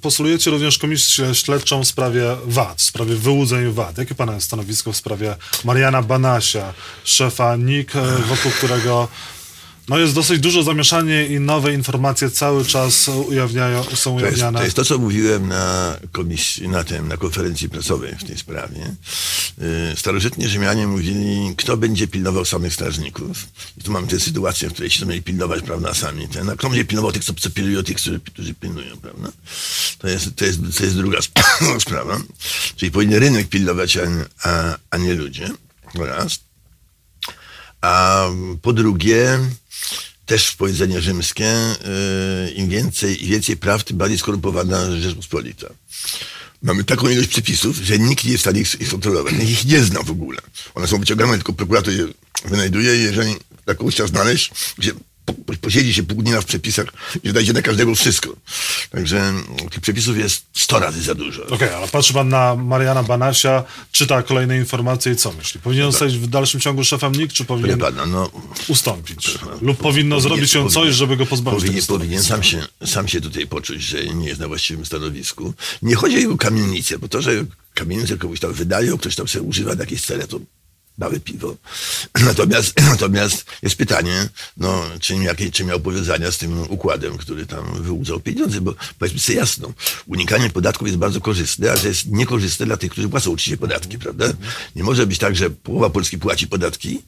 postulujecie 0.00 0.50
również 0.50 0.78
komisję 0.78 1.34
śledczą 1.34 1.84
w 1.84 1.88
sprawie 1.88 2.36
VAT, 2.44 2.78
w 2.78 2.82
sprawie 2.82 3.16
wyłudzeń 3.16 3.72
VAT. 3.72 3.98
Jakie 3.98 4.14
pana 4.14 4.40
stanowisko 4.40 4.92
w 4.92 4.96
sprawie 4.96 5.36
Mariana 5.64 6.02
Banasia, 6.02 6.74
szefa 7.04 7.56
NIK, 7.56 7.96
e, 7.96 8.18
wokół 8.28 8.50
którego 8.50 9.08
no 9.88 9.98
jest 9.98 10.14
dosyć 10.14 10.40
dużo 10.40 10.62
zamieszanie 10.62 11.26
i 11.26 11.40
nowe 11.40 11.74
informacje 11.74 12.30
cały 12.30 12.64
czas 12.64 13.08
ujawniają, 13.08 13.84
są 13.84 14.14
ujawniane. 14.14 14.58
To 14.58 14.64
jest, 14.64 14.76
to 14.76 14.82
jest 14.82 14.88
to, 14.88 14.94
co 14.94 14.98
mówiłem 14.98 15.48
na 15.48 15.96
komisji, 16.12 16.68
na 16.68 16.84
tym, 16.84 17.08
na 17.08 17.16
konferencji 17.16 17.68
prasowej 17.68 18.14
w 18.14 18.24
tej 18.24 18.38
sprawie. 18.38 18.94
Y, 19.92 19.96
starożytni 19.96 20.48
Rzymianie 20.48 20.86
mówili, 20.86 21.54
kto 21.56 21.76
będzie 21.76 22.08
pilnował 22.08 22.44
samych 22.44 22.74
strażników. 22.74 23.46
I 23.78 23.82
tu 23.82 23.92
mamy 23.92 24.06
tę 24.06 24.20
sytuację, 24.20 24.68
w 24.68 24.72
której 24.72 24.90
się 24.90 25.06
mieli 25.06 25.22
pilnować, 25.22 25.62
prawda, 25.62 25.94
sami. 25.94 26.28
Ten, 26.28 26.50
a 26.50 26.56
kto 26.56 26.68
będzie 26.68 26.84
pilnował 26.84 27.12
tych, 27.12 27.24
co, 27.24 27.34
co 27.34 27.50
pilnują 27.50 27.82
tych, 27.82 27.96
którzy, 27.96 28.20
którzy 28.20 28.54
pilnują, 28.54 28.96
prawda? 28.96 29.28
To 29.98 30.08
jest, 30.08 30.36
to 30.36 30.44
jest, 30.44 30.58
to 30.78 30.84
jest 30.84 30.96
druga 30.96 31.18
sprawa. 31.86 32.20
Czyli 32.76 32.90
powinien 32.90 33.20
rynek 33.20 33.48
pilnować, 33.48 33.96
a, 33.96 34.02
a, 34.42 34.76
a 34.90 34.96
nie 34.96 35.14
ludzie. 35.14 35.48
Raz. 35.94 36.51
A 37.82 38.26
po 38.62 38.72
drugie, 38.72 39.38
też 40.26 40.52
powiedzenie 40.52 41.00
rzymskie, 41.00 41.54
yy, 42.44 42.50
im 42.50 42.68
więcej, 42.68 43.24
im 43.24 43.30
więcej 43.30 43.56
praw, 43.56 43.84
tym 43.84 43.96
bardziej 43.96 44.18
skorumpowana 44.18 45.00
Rzeczpospolita. 45.00 45.66
Mamy 46.62 46.84
taką 46.84 47.08
ilość 47.08 47.28
przepisów, 47.28 47.76
że 47.76 47.98
nikt 47.98 48.24
nie 48.24 48.30
jest 48.30 48.40
w 48.40 48.46
stanie 48.48 48.60
ich, 48.60 48.80
ich 48.80 48.90
kontrolować. 48.90 49.32
Nikt 49.32 49.50
ich 49.50 49.64
nie 49.64 49.84
zna 49.84 50.02
w 50.02 50.10
ogóle. 50.10 50.38
One 50.74 50.88
są 50.88 50.98
wyciągane, 50.98 51.34
tylko 51.34 51.52
prokurator 51.52 51.94
je 51.94 52.06
wynajduje 52.44 52.96
i 52.96 53.02
jeżeli 53.02 53.34
taką 53.64 53.88
chciał 53.88 54.08
znaleźć, 54.08 54.50
gdzie 54.78 54.92
posiedzi 55.60 55.94
się 55.94 56.02
pół 56.02 56.22
dnia 56.22 56.40
w 56.40 56.44
przepisach 56.44 56.86
i 57.24 57.32
dajcie 57.32 57.52
na 57.52 57.62
każdego 57.62 57.94
wszystko. 57.94 58.36
Także 58.90 59.32
tych 59.70 59.80
przepisów 59.80 60.18
jest 60.18 60.44
100 60.54 60.78
razy 60.78 61.02
za 61.02 61.14
dużo. 61.14 61.42
Okej, 61.42 61.56
okay, 61.56 61.76
ale 61.76 61.88
patrzy 61.88 62.12
pan 62.12 62.28
na 62.28 62.56
Mariana 62.56 63.02
Banasia, 63.02 63.64
czyta 63.92 64.22
kolejne 64.22 64.56
informacje 64.56 65.12
i 65.12 65.16
co 65.16 65.32
myśli? 65.32 65.60
Powinien 65.60 65.86
no 65.86 65.92
zostać 65.92 66.18
w 66.18 66.26
dalszym 66.26 66.60
ciągu 66.60 66.84
szefem 66.84 67.12
NIK, 67.12 67.32
czy 67.32 67.44
powinien 67.44 67.78
pana, 67.78 68.06
no, 68.06 68.30
ustąpić? 68.68 69.38
Lub 69.60 69.78
powinno 69.78 70.16
powinien, 70.16 70.20
zrobić 70.20 70.50
się 70.50 70.70
coś, 70.70 70.94
żeby 70.94 71.16
go 71.16 71.26
pozbawić 71.26 71.60
Powinien, 71.60 71.86
powinien 71.86 72.22
sam, 72.22 72.42
się, 72.42 72.66
sam 72.86 73.08
się 73.08 73.20
tutaj 73.20 73.46
poczuć, 73.46 73.82
że 73.82 74.04
nie 74.06 74.28
jest 74.28 74.40
na 74.40 74.48
właściwym 74.48 74.86
stanowisku. 74.86 75.54
Nie 75.82 75.94
chodzi 75.94 76.16
o 76.16 76.18
jego 76.18 76.36
kamienicę, 76.36 76.98
bo 76.98 77.08
to, 77.08 77.22
że 77.22 77.44
kamienicę 77.74 78.18
komuś 78.18 78.40
tam 78.40 78.52
wydają, 78.52 78.98
ktoś 78.98 79.14
tam 79.14 79.28
sobie 79.28 79.42
używa 79.42 79.74
na 79.74 79.80
jakieś 79.80 80.02
cele, 80.02 80.28
to 80.28 80.40
małe 80.98 81.20
piwo. 81.20 81.56
Natomiast, 82.24 82.80
natomiast 82.92 83.44
jest 83.62 83.76
pytanie, 83.76 84.28
no, 84.56 84.84
czy, 85.00 85.14
jakie, 85.14 85.50
czy 85.50 85.64
miał 85.64 85.80
powiązania 85.80 86.32
z 86.32 86.38
tym 86.38 86.70
układem, 86.70 87.18
który 87.18 87.46
tam 87.46 87.82
wyłudzał 87.82 88.20
pieniądze, 88.20 88.60
bo 88.60 88.74
powiedzmy 88.98 89.20
sobie 89.20 89.38
jasno, 89.38 89.72
unikanie 90.06 90.50
podatków 90.50 90.88
jest 90.88 90.98
bardzo 90.98 91.20
korzystne, 91.20 91.70
ale 91.70 91.80
to 91.80 91.88
jest 91.88 92.06
niekorzystne 92.06 92.66
dla 92.66 92.76
tych, 92.76 92.92
którzy 92.92 93.08
płacą 93.08 93.30
uczciwie 93.30 93.56
podatki, 93.56 93.98
prawda? 93.98 94.26
Nie 94.76 94.82
może 94.82 95.06
być 95.06 95.18
tak, 95.18 95.36
że 95.36 95.50
połowa 95.50 95.90
Polski 95.90 96.18
płaci 96.18 96.46
podatki, 96.46 97.02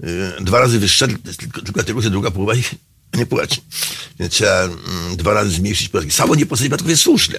yy, 0.00 0.32
dwa 0.40 0.60
razy 0.60 0.78
wyższe, 0.78 1.08
tylko, 1.08 1.36
tylko 1.36 1.72
dlatego, 1.72 2.02
że 2.02 2.10
druga 2.10 2.30
połowa 2.30 2.54
ich 2.54 2.74
nie 3.18 3.26
płaci. 3.26 3.62
Więc 4.20 4.32
trzeba 4.32 4.62
mm, 4.62 5.16
dwa 5.16 5.32
razy 5.32 5.50
zmniejszyć 5.50 5.88
podatki. 5.88 6.12
Samo 6.12 6.34
niepłacenie 6.34 6.70
podatków 6.70 6.90
jest 6.90 7.02
słuszne. 7.02 7.38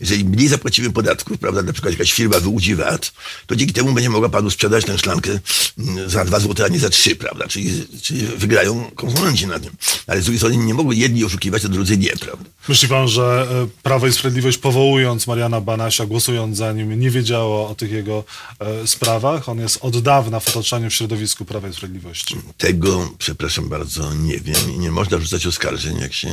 Jeżeli 0.00 0.24
mniej 0.24 0.48
zapłacimy 0.48 0.90
podatków, 0.90 1.38
prawda, 1.38 1.62
na 1.62 1.72
przykład 1.72 1.92
jakaś 1.94 2.12
firma 2.12 2.40
wyłudzi 2.40 2.74
VAT, 2.74 3.12
to 3.46 3.56
dzięki 3.56 3.74
temu 3.74 3.92
będzie 3.92 4.10
mogła 4.10 4.28
panu 4.28 4.50
sprzedać 4.50 4.84
tę 4.84 4.98
szklankę 4.98 5.40
mm, 5.78 6.10
za 6.10 6.24
dwa 6.24 6.40
złote, 6.40 6.64
a 6.64 6.68
nie 6.68 6.78
za 6.78 6.90
trzy, 6.90 7.16
prawda, 7.16 7.48
czyli, 7.48 7.86
czyli 8.02 8.26
wygrają 8.26 8.90
konsumenci 8.94 9.46
na 9.46 9.58
tym. 9.58 9.72
Ale 10.06 10.20
z 10.20 10.24
drugiej 10.24 10.38
strony 10.38 10.56
nie 10.56 10.74
mogą 10.74 10.90
jedni 10.90 11.24
oszukiwać, 11.24 11.64
a 11.64 11.68
drudzy 11.68 11.96
nie, 11.96 12.10
prawda. 12.10 12.44
Myśli 12.68 12.88
pan, 12.88 13.08
że 13.08 13.46
e, 13.50 13.82
Prawo 13.82 14.06
i 14.06 14.12
Sprawiedliwość 14.12 14.58
powołując 14.58 15.26
Mariana 15.26 15.60
Banasia, 15.60 16.06
głosując 16.06 16.56
za 16.56 16.72
nim, 16.72 17.00
nie 17.00 17.10
wiedziało 17.10 17.68
o 17.68 17.74
tych 17.74 17.92
jego 17.92 18.24
e, 18.58 18.86
sprawach? 18.86 19.48
On 19.48 19.58
jest 19.58 19.78
od 19.80 20.02
dawna 20.02 20.40
w 20.40 20.48
otoczeniu 20.48 20.90
w 20.90 20.94
środowisku 20.94 21.44
Prawa 21.44 21.68
i 21.68 21.72
Sprawiedliwości. 21.72 22.36
Tego, 22.58 23.10
przepraszam 23.18 23.68
bardzo, 23.68 24.14
nie 24.14 24.38
wiem 24.38 24.74
i 24.74 24.78
nie 24.78 24.90
można 24.90 25.18
rzucać 25.18 25.46
oskarżeń, 25.46 25.98
jak 25.98 26.12
się 26.12 26.28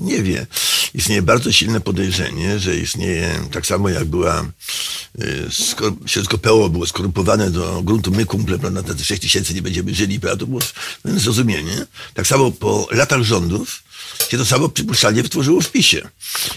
nie 0.00 0.22
wie. 0.22 0.46
Istnieje 0.94 1.22
bardzo 1.22 1.52
silne 1.52 1.80
podejrzenie, 1.80 2.58
że 2.58 2.76
istnieje, 2.82 3.40
tak 3.52 3.66
samo 3.66 3.88
jak 3.88 4.04
była, 4.04 4.44
y, 5.20 5.46
środowisko 6.06 6.38
PO 6.38 6.68
było 6.68 6.86
skorumpowane 6.86 7.50
do 7.50 7.82
gruntu 7.82 8.10
my 8.10 8.26
kumple, 8.26 8.58
prawda, 8.58 8.82
te 8.82 9.04
6 9.04 9.22
tysięcy 9.22 9.54
nie 9.54 9.62
będziemy 9.62 9.94
żyli, 9.94 10.20
prawda, 10.20 10.40
to 10.40 10.46
było 10.46 10.60
zrozumienie. 11.04 11.86
Tak 12.14 12.26
samo 12.26 12.50
po 12.50 12.88
latach 12.90 13.22
rządów, 13.22 13.82
się 14.28 14.38
to 14.38 14.44
samo 14.44 14.68
przypuszczalnie 14.68 15.22
wytworzyło 15.22 15.60
w 15.60 15.70
PiSie. 15.70 16.08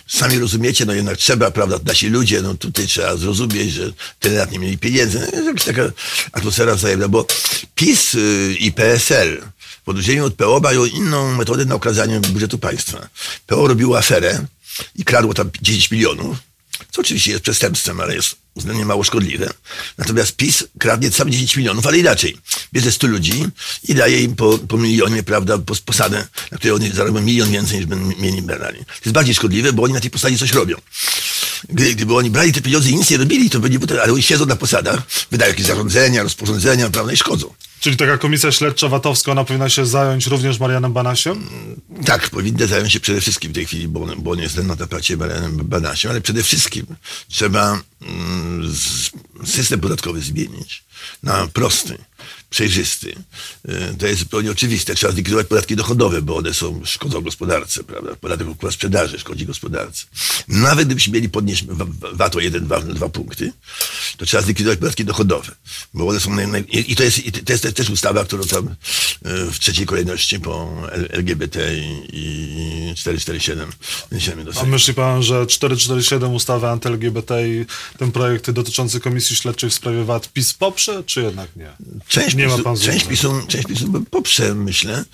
Sami 0.07 0.39
rozumiecie, 0.39 0.85
no 0.85 0.93
jednak 0.93 1.17
trzeba, 1.17 1.51
prawda, 1.51 1.79
nasi 1.85 2.07
ludzie, 2.07 2.41
no 2.41 2.53
tutaj 2.53 2.87
trzeba 2.87 3.17
zrozumieć, 3.17 3.73
że 3.73 3.91
tyle 4.19 4.35
lat 4.35 4.51
nie 4.51 4.59
mieli 4.59 4.77
pieniędzy. 4.77 5.27
No, 5.33 5.41
jakaś 5.41 5.63
taka 5.63 5.91
atmosfera 6.31 6.75
wzajemna, 6.75 7.07
bo 7.07 7.27
PiS 7.75 8.15
y, 8.15 8.55
i 8.59 8.71
PSL 8.71 9.41
w 9.85 9.89
odróżnieniu 9.89 10.25
od 10.25 10.33
PO 10.33 10.59
mają 10.59 10.85
inną 10.85 11.35
metodę 11.35 11.65
na 11.65 11.75
okazanie 11.75 12.19
budżetu 12.19 12.57
państwa. 12.57 13.09
PO 13.47 13.67
robiło 13.67 13.97
aferę 13.97 14.45
i 14.95 15.03
kradło 15.03 15.33
tam 15.33 15.49
10 15.61 15.91
milionów, 15.91 16.37
co 16.91 17.01
oczywiście 17.01 17.31
jest 17.31 17.43
przestępstwem, 17.43 17.99
ale 17.99 18.15
jest 18.15 18.35
uznanie 18.55 18.85
mało 18.85 19.03
szkodliwe. 19.03 19.53
Natomiast 19.97 20.35
PiS 20.35 20.63
kradnie 20.79 21.11
sam 21.11 21.31
10 21.31 21.57
milionów, 21.57 21.87
ale 21.87 21.97
inaczej. 21.97 22.37
Bierze 22.73 22.91
100 22.91 23.07
ludzi 23.07 23.45
i 23.83 23.95
daje 23.95 24.21
im 24.21 24.35
po, 24.35 24.57
po 24.57 24.77
milionie, 24.77 25.23
prawda, 25.23 25.57
po, 25.57 25.75
posadę, 25.85 26.27
na 26.51 26.57
której 26.57 26.75
oni 26.75 26.91
zarobią 26.91 27.21
milion 27.21 27.51
więcej 27.51 27.77
niż 27.77 27.85
by 27.85 27.95
mieli 27.95 28.41
brali. 28.41 28.79
To 28.79 28.93
jest 29.05 29.13
bardziej 29.13 29.35
szkodliwe, 29.35 29.73
bo 29.73 29.83
oni 29.83 29.93
na 29.93 29.99
tej 29.99 30.11
posadzie 30.11 30.37
coś 30.37 30.51
robią. 30.51 30.77
Gdy, 31.69 31.95
gdyby 31.95 32.15
oni 32.15 32.29
brali 32.29 32.53
te 32.53 32.61
pieniądze 32.61 32.89
i 32.89 32.95
nic 32.95 33.09
nie 33.09 33.17
robili, 33.17 33.49
to 33.49 33.59
by 33.59 33.69
nie, 33.69 33.79
ale 34.01 34.13
oni 34.13 34.23
siedzą 34.23 34.45
na 34.45 34.55
posadach, 34.55 35.01
wydają 35.31 35.51
jakieś 35.51 35.65
zarządzenia, 35.65 36.23
rozporządzenia, 36.23 36.89
prawda, 36.89 37.13
i 37.13 37.17
szkodzą. 37.17 37.53
Czyli 37.85 37.97
taka 37.97 38.17
komisja 38.17 38.51
śledcza 38.51 38.89
VAT-owska, 38.89 39.31
ona 39.31 39.43
powinna 39.43 39.69
się 39.69 39.85
zająć 39.85 40.27
również 40.27 40.59
Marianem 40.59 40.93
Banasiem? 40.93 41.49
Tak, 42.05 42.29
powinna 42.29 42.67
zająć 42.67 42.93
się 42.93 42.99
przede 42.99 43.21
wszystkim 43.21 43.51
w 43.51 43.55
tej 43.55 43.65
chwili, 43.65 43.87
bo, 43.87 44.05
bo 44.17 44.31
on 44.31 44.39
jest 44.39 44.63
na 44.63 44.75
tapacie 44.75 45.17
Marianem 45.17 45.57
Banasiem, 45.57 46.11
ale 46.11 46.21
przede 46.21 46.43
wszystkim 46.43 46.85
trzeba 47.27 47.81
mm, 48.01 48.75
system 49.45 49.79
podatkowy 49.79 50.21
zmienić 50.21 50.83
na 51.23 51.47
prosty 51.47 51.97
przejrzysty. 52.49 53.15
Y, 53.69 53.95
to 53.99 54.07
jest 54.07 54.19
zupełnie 54.19 54.51
oczywiste. 54.51 54.95
Trzeba 54.95 55.13
zlikwidować 55.13 55.47
podatki 55.47 55.75
dochodowe, 55.75 56.21
bo 56.21 56.35
one 56.35 56.53
są, 56.53 56.81
szkodzą 56.85 57.21
gospodarce, 57.21 57.83
prawda? 57.83 58.15
Podatek 58.15 58.47
od 58.63 58.73
sprzedaży 58.73 59.19
szkodzi 59.19 59.45
gospodarce. 59.45 60.05
Nawet 60.47 60.85
gdybyśmy 60.85 61.13
mieli 61.13 61.29
podnieść 61.29 61.65
VAT 62.13 62.35
o 62.35 62.39
1, 62.39 62.65
2, 62.65 62.79
2 62.79 63.09
punkty, 63.09 63.51
to 64.17 64.25
trzeba 64.25 64.43
zlikwidować 64.43 64.79
podatki 64.79 65.05
dochodowe, 65.05 65.55
bo 65.93 66.07
one 66.07 66.19
są 66.19 66.35
naj, 66.35 66.65
i 66.69 66.95
to 66.95 67.03
jest, 67.03 67.25
i 67.25 67.31
to 67.31 67.53
jest 67.53 67.75
też 67.75 67.89
ustawa, 67.89 68.25
którą 68.25 68.43
tam 68.43 68.67
y, 68.67 69.51
w 69.51 69.59
trzeciej 69.59 69.85
kolejności 69.85 70.39
po 70.39 70.83
LGBT 71.09 71.75
i 72.13 72.74
447 72.95 73.71
niesiemy 74.11 74.43
do 74.43 74.51
A 74.61 74.63
myśli 74.63 74.93
pan, 74.93 75.23
że 75.23 75.47
447 75.47 76.33
ustawa 76.33 76.71
anty-LGBT 76.71 77.47
i 77.47 77.65
ten 77.97 78.11
projekt 78.11 78.51
dotyczący 78.51 78.99
Komisji 78.99 79.35
Śledczej 79.35 79.69
w 79.69 79.73
sprawie 79.73 80.03
VAT 80.03 80.33
PiS 80.33 80.53
poprze, 80.53 81.03
czy 81.03 81.21
jednak 81.21 81.55
nie? 81.55 81.71
Część 82.07 82.35
nie 82.35 82.47
ma 82.47 82.57
pan 82.57 82.77
część 82.77 83.05
PiSu, 83.05 83.33
część 83.47 83.67
PiSu 83.67 84.03
poprze, 84.11 84.55
myślę. 84.55 85.05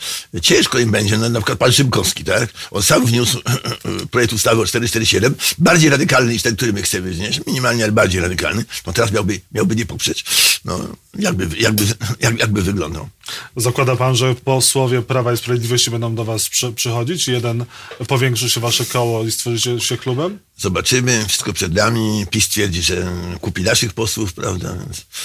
Ciężko 0.42 0.80
im 0.80 0.92
będzie, 0.92 1.18
no, 1.18 1.30
na 1.30 1.40
przykład 1.40 1.60
pan 1.60 1.72
Szymkowski, 1.72 2.24
tak? 2.24 2.50
On 2.72 2.84
sam 2.84 3.06
wniósł 3.06 3.42
projekt 4.12 4.34
ustawy 4.34 4.62
o 4.62 4.66
447, 4.66 5.36
bardziej 5.58 5.90
radykalny 5.90 6.34
niż 6.34 6.42
ten, 6.42 6.56
który 6.56 6.74
my 6.74 6.82
chcemy 6.82 7.12
wnieść, 7.12 7.42
minimalnie, 7.48 7.84
ale 7.84 7.92
bardziej 7.92 8.22
radykalny. 8.22 8.66
No 8.88 8.94
teraz 8.94 9.12
miałby, 9.12 9.42
miałby 9.52 9.76
nie 9.76 9.86
poprzeć. 9.86 10.26
No, 10.66 10.80
jakby, 11.20 11.58
jakby, 11.58 11.84
jak, 12.20 12.40
jakby 12.40 12.62
wyglądał. 12.62 13.10
Zakłada 13.56 13.96
pan, 13.96 14.16
że 14.16 14.36
posłowie 14.36 15.02
Prawa 15.02 15.34
i 15.34 15.38
Sprawiedliwości 15.38 15.92
będą 15.92 16.16
do 16.16 16.26
was 16.26 16.50
przy, 16.50 16.72
przychodzić? 16.74 17.28
Jeden 17.28 17.66
powiększy 18.08 18.50
się 18.50 18.62
wasze 18.62 18.86
koło 18.86 19.24
i 19.24 19.32
stworzycie 19.32 19.80
się 19.80 19.98
klubem? 19.98 20.40
zobaczymy, 20.58 21.26
wszystko 21.28 21.54
przed 21.54 21.74
nami. 21.74 22.26
PiS 22.32 22.48
twierdzi, 22.48 22.82
że 22.82 23.12
kupi 23.42 23.64
naszych 23.64 23.94
posłów, 23.94 24.34
prawda? 24.34 24.76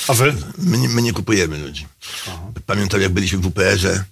A 0.08 0.14
wy? 0.14 0.34
My 0.58 0.78
nie, 0.78 0.88
my 0.88 1.02
nie 1.02 1.12
kupujemy 1.12 1.58
ludzi. 1.58 1.86
Pamiętam, 2.66 3.00
jak 3.00 3.12
byliśmy 3.12 3.38
w 3.38 3.46
UPR-ze, 3.46 4.04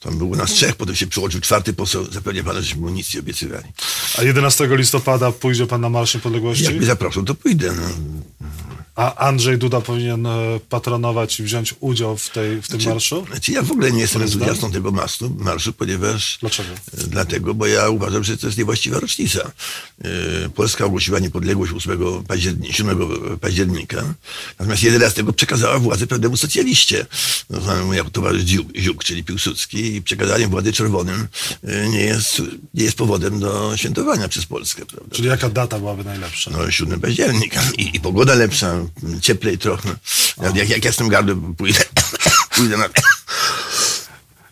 tam 0.00 0.18
było 0.18 0.36
nas 0.36 0.50
trzech, 0.50 0.76
potem 0.76 0.96
się 0.96 1.06
przyłączył 1.06 1.40
czwarty 1.40 1.72
poseł, 1.72 2.12
zapewnię 2.12 2.44
pana, 2.44 2.60
żeśmy 2.60 2.80
mu 2.80 2.88
nic 2.88 3.14
nie 3.14 3.20
obiecywali. 3.20 3.68
A 4.18 4.22
11 4.22 4.68
listopada 4.70 5.32
pójdzie 5.32 5.66
pan 5.66 5.80
na 5.80 5.88
Marsz 5.88 6.14
Niepodległości? 6.14 6.64
Jak 6.64 6.74
mnie 6.74 6.86
zaproszą, 6.86 7.24
to 7.24 7.34
pójdę. 7.34 7.72
No. 7.72 7.88
A 9.00 9.14
Andrzej 9.14 9.58
Duda 9.58 9.80
powinien 9.80 10.26
e, 10.26 10.60
patronować 10.68 11.40
i 11.40 11.42
wziąć 11.42 11.74
udział 11.80 12.16
w, 12.16 12.28
tej, 12.28 12.62
w 12.62 12.68
tym 12.68 12.84
marszu? 12.84 13.26
Znaczy, 13.30 13.52
ja 13.52 13.62
w 13.62 13.72
ogóle 13.72 13.92
nie 13.92 14.00
jestem 14.00 14.22
entuzjastą 14.22 14.72
tego 14.72 14.90
marszu, 14.90 15.36
marszu, 15.38 15.72
ponieważ... 15.72 16.38
Dlaczego? 16.40 16.68
E, 16.72 17.06
Dlatego, 17.06 17.54
bo 17.54 17.66
ja 17.66 17.88
uważam, 17.88 18.24
że 18.24 18.38
to 18.38 18.46
jest 18.46 18.58
niewłaściwa 18.58 19.00
rocznica. 19.00 19.52
E, 20.04 20.08
Polska 20.54 20.84
ogłosiła 20.84 21.18
niepodległość 21.18 21.72
8 21.72 22.24
października, 22.28 22.72
7 22.74 22.98
października, 23.40 24.14
natomiast 24.58 24.82
11 24.82 25.24
przekazała 25.32 25.78
władzę 25.78 26.06
pewnemu 26.06 26.36
socjaliście, 26.36 27.06
no, 27.50 27.94
jako 27.94 28.10
towarzysz 28.10 28.44
Ziuk, 28.44 28.68
Ziuk, 28.76 29.04
czyli 29.04 29.24
Piłsudski 29.24 29.89
i 29.94 30.02
przekazanie 30.02 30.48
władzy 30.48 30.72
czerwonym 30.72 31.28
e, 31.64 31.88
nie 31.88 32.00
jest, 32.00 32.42
nie 32.74 32.84
jest 32.84 32.96
powodem 32.96 33.40
do 33.40 33.76
świętowania 33.76 34.28
przez 34.28 34.46
Polskę. 34.46 34.86
Prawda? 34.86 35.16
Czyli 35.16 35.28
jaka 35.28 35.48
data 35.48 35.78
byłaby 35.78 36.04
najlepsza? 36.04 36.50
No 36.50 36.70
7 36.70 37.00
października 37.00 37.62
I, 37.78 37.96
i 37.96 38.00
pogoda 38.00 38.34
lepsza, 38.34 38.74
cieplej 39.20 39.58
trochę. 39.58 39.88
Jak, 40.42 40.56
jak, 40.56 40.68
jak 40.68 40.84
ja 40.84 40.92
z 40.92 40.96
tym 40.96 41.08
gardłem 41.08 41.54
pójdę, 41.54 41.80
pójdę 42.56 42.76
na... 42.76 42.88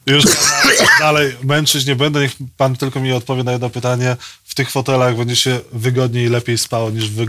Już 0.07 0.25
dalej 0.99 1.37
męczyć 1.43 1.87
nie 1.87 1.97
będę, 1.97 2.21
niech 2.21 2.33
pan 2.57 2.77
tylko 2.77 3.01
mi 3.01 3.13
odpowie 3.13 3.45
na 3.45 3.53
jedno 3.53 3.71
pytanie. 3.71 4.17
W 4.59 4.61
tych 4.61 4.71
fotelach 4.71 5.17
będzie 5.17 5.37
się 5.37 5.61
wygodniej 5.73 6.27
i 6.27 6.29
lepiej 6.29 6.59
spało 6.59 6.91
niż 6.91 7.11
w, 7.11 7.27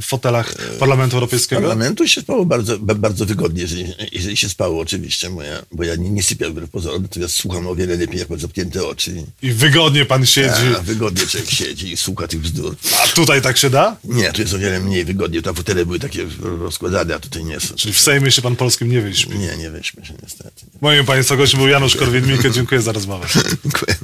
w 0.00 0.06
fotelach 0.06 0.54
Parlamentu 0.78 1.16
Europejskiego? 1.16 1.62
parlamentu 1.62 2.08
się 2.08 2.20
spało 2.20 2.44
bardzo, 2.46 2.78
ba- 2.78 2.94
bardzo 2.94 3.26
wygodnie, 3.26 3.62
jeżeli, 3.62 3.94
jeżeli 4.12 4.36
się 4.36 4.48
spało 4.48 4.80
oczywiście, 4.80 5.30
bo 5.30 5.42
ja, 5.42 5.62
bo 5.72 5.84
ja 5.84 5.96
nie, 5.96 6.10
nie 6.10 6.22
sypiam 6.22 6.52
wbrew 6.52 6.70
pozorom, 6.70 7.02
natomiast 7.02 7.34
słucham 7.34 7.66
o 7.66 7.74
wiele 7.74 7.96
lepiej, 7.96 8.18
jak 8.18 8.30
mam 8.30 8.38
zamknięte 8.40 8.86
oczy. 8.86 9.24
I 9.42 9.52
wygodnie 9.52 10.04
pan 10.04 10.26
siedzi. 10.26 10.74
A, 10.78 10.82
wygodnie 10.82 11.26
człowiek 11.26 11.50
siedzi 11.50 11.92
i 11.92 11.96
słucha 11.96 12.28
tych 12.28 12.40
bzdur. 12.40 12.76
A 13.04 13.08
tutaj 13.08 13.42
tak 13.42 13.58
się 13.58 13.70
da? 13.70 13.96
Nie, 14.04 14.32
tu 14.32 14.42
jest 14.42 14.54
o 14.54 14.58
wiele 14.58 14.80
mniej 14.80 15.04
wygodnie, 15.04 15.42
tam 15.42 15.54
fotele 15.54 15.86
były 15.86 15.98
takie 15.98 16.26
rozkładane, 16.40 17.14
a 17.14 17.18
tutaj 17.18 17.44
nie 17.44 17.60
są. 17.60 17.74
Czyli 17.74 17.94
w 17.94 18.00
Sejmie 18.00 18.30
się 18.30 18.42
pan 18.42 18.56
polskim 18.56 18.90
nie 18.90 19.00
wyśpi. 19.00 19.38
Nie, 19.38 19.56
nie 19.56 19.70
weźmy 19.70 20.06
się 20.06 20.14
niestety. 20.22 20.66
Moim 20.80 21.04
państwa 21.04 21.36
gościem 21.36 21.60
był 21.60 21.68
Janusz 21.68 21.96
Korwin-Mikke. 21.96 22.50
Dziękuję 22.50 22.82
za 22.82 22.92
rozmowę. 22.92 23.26
Dziękuję. 23.64 23.94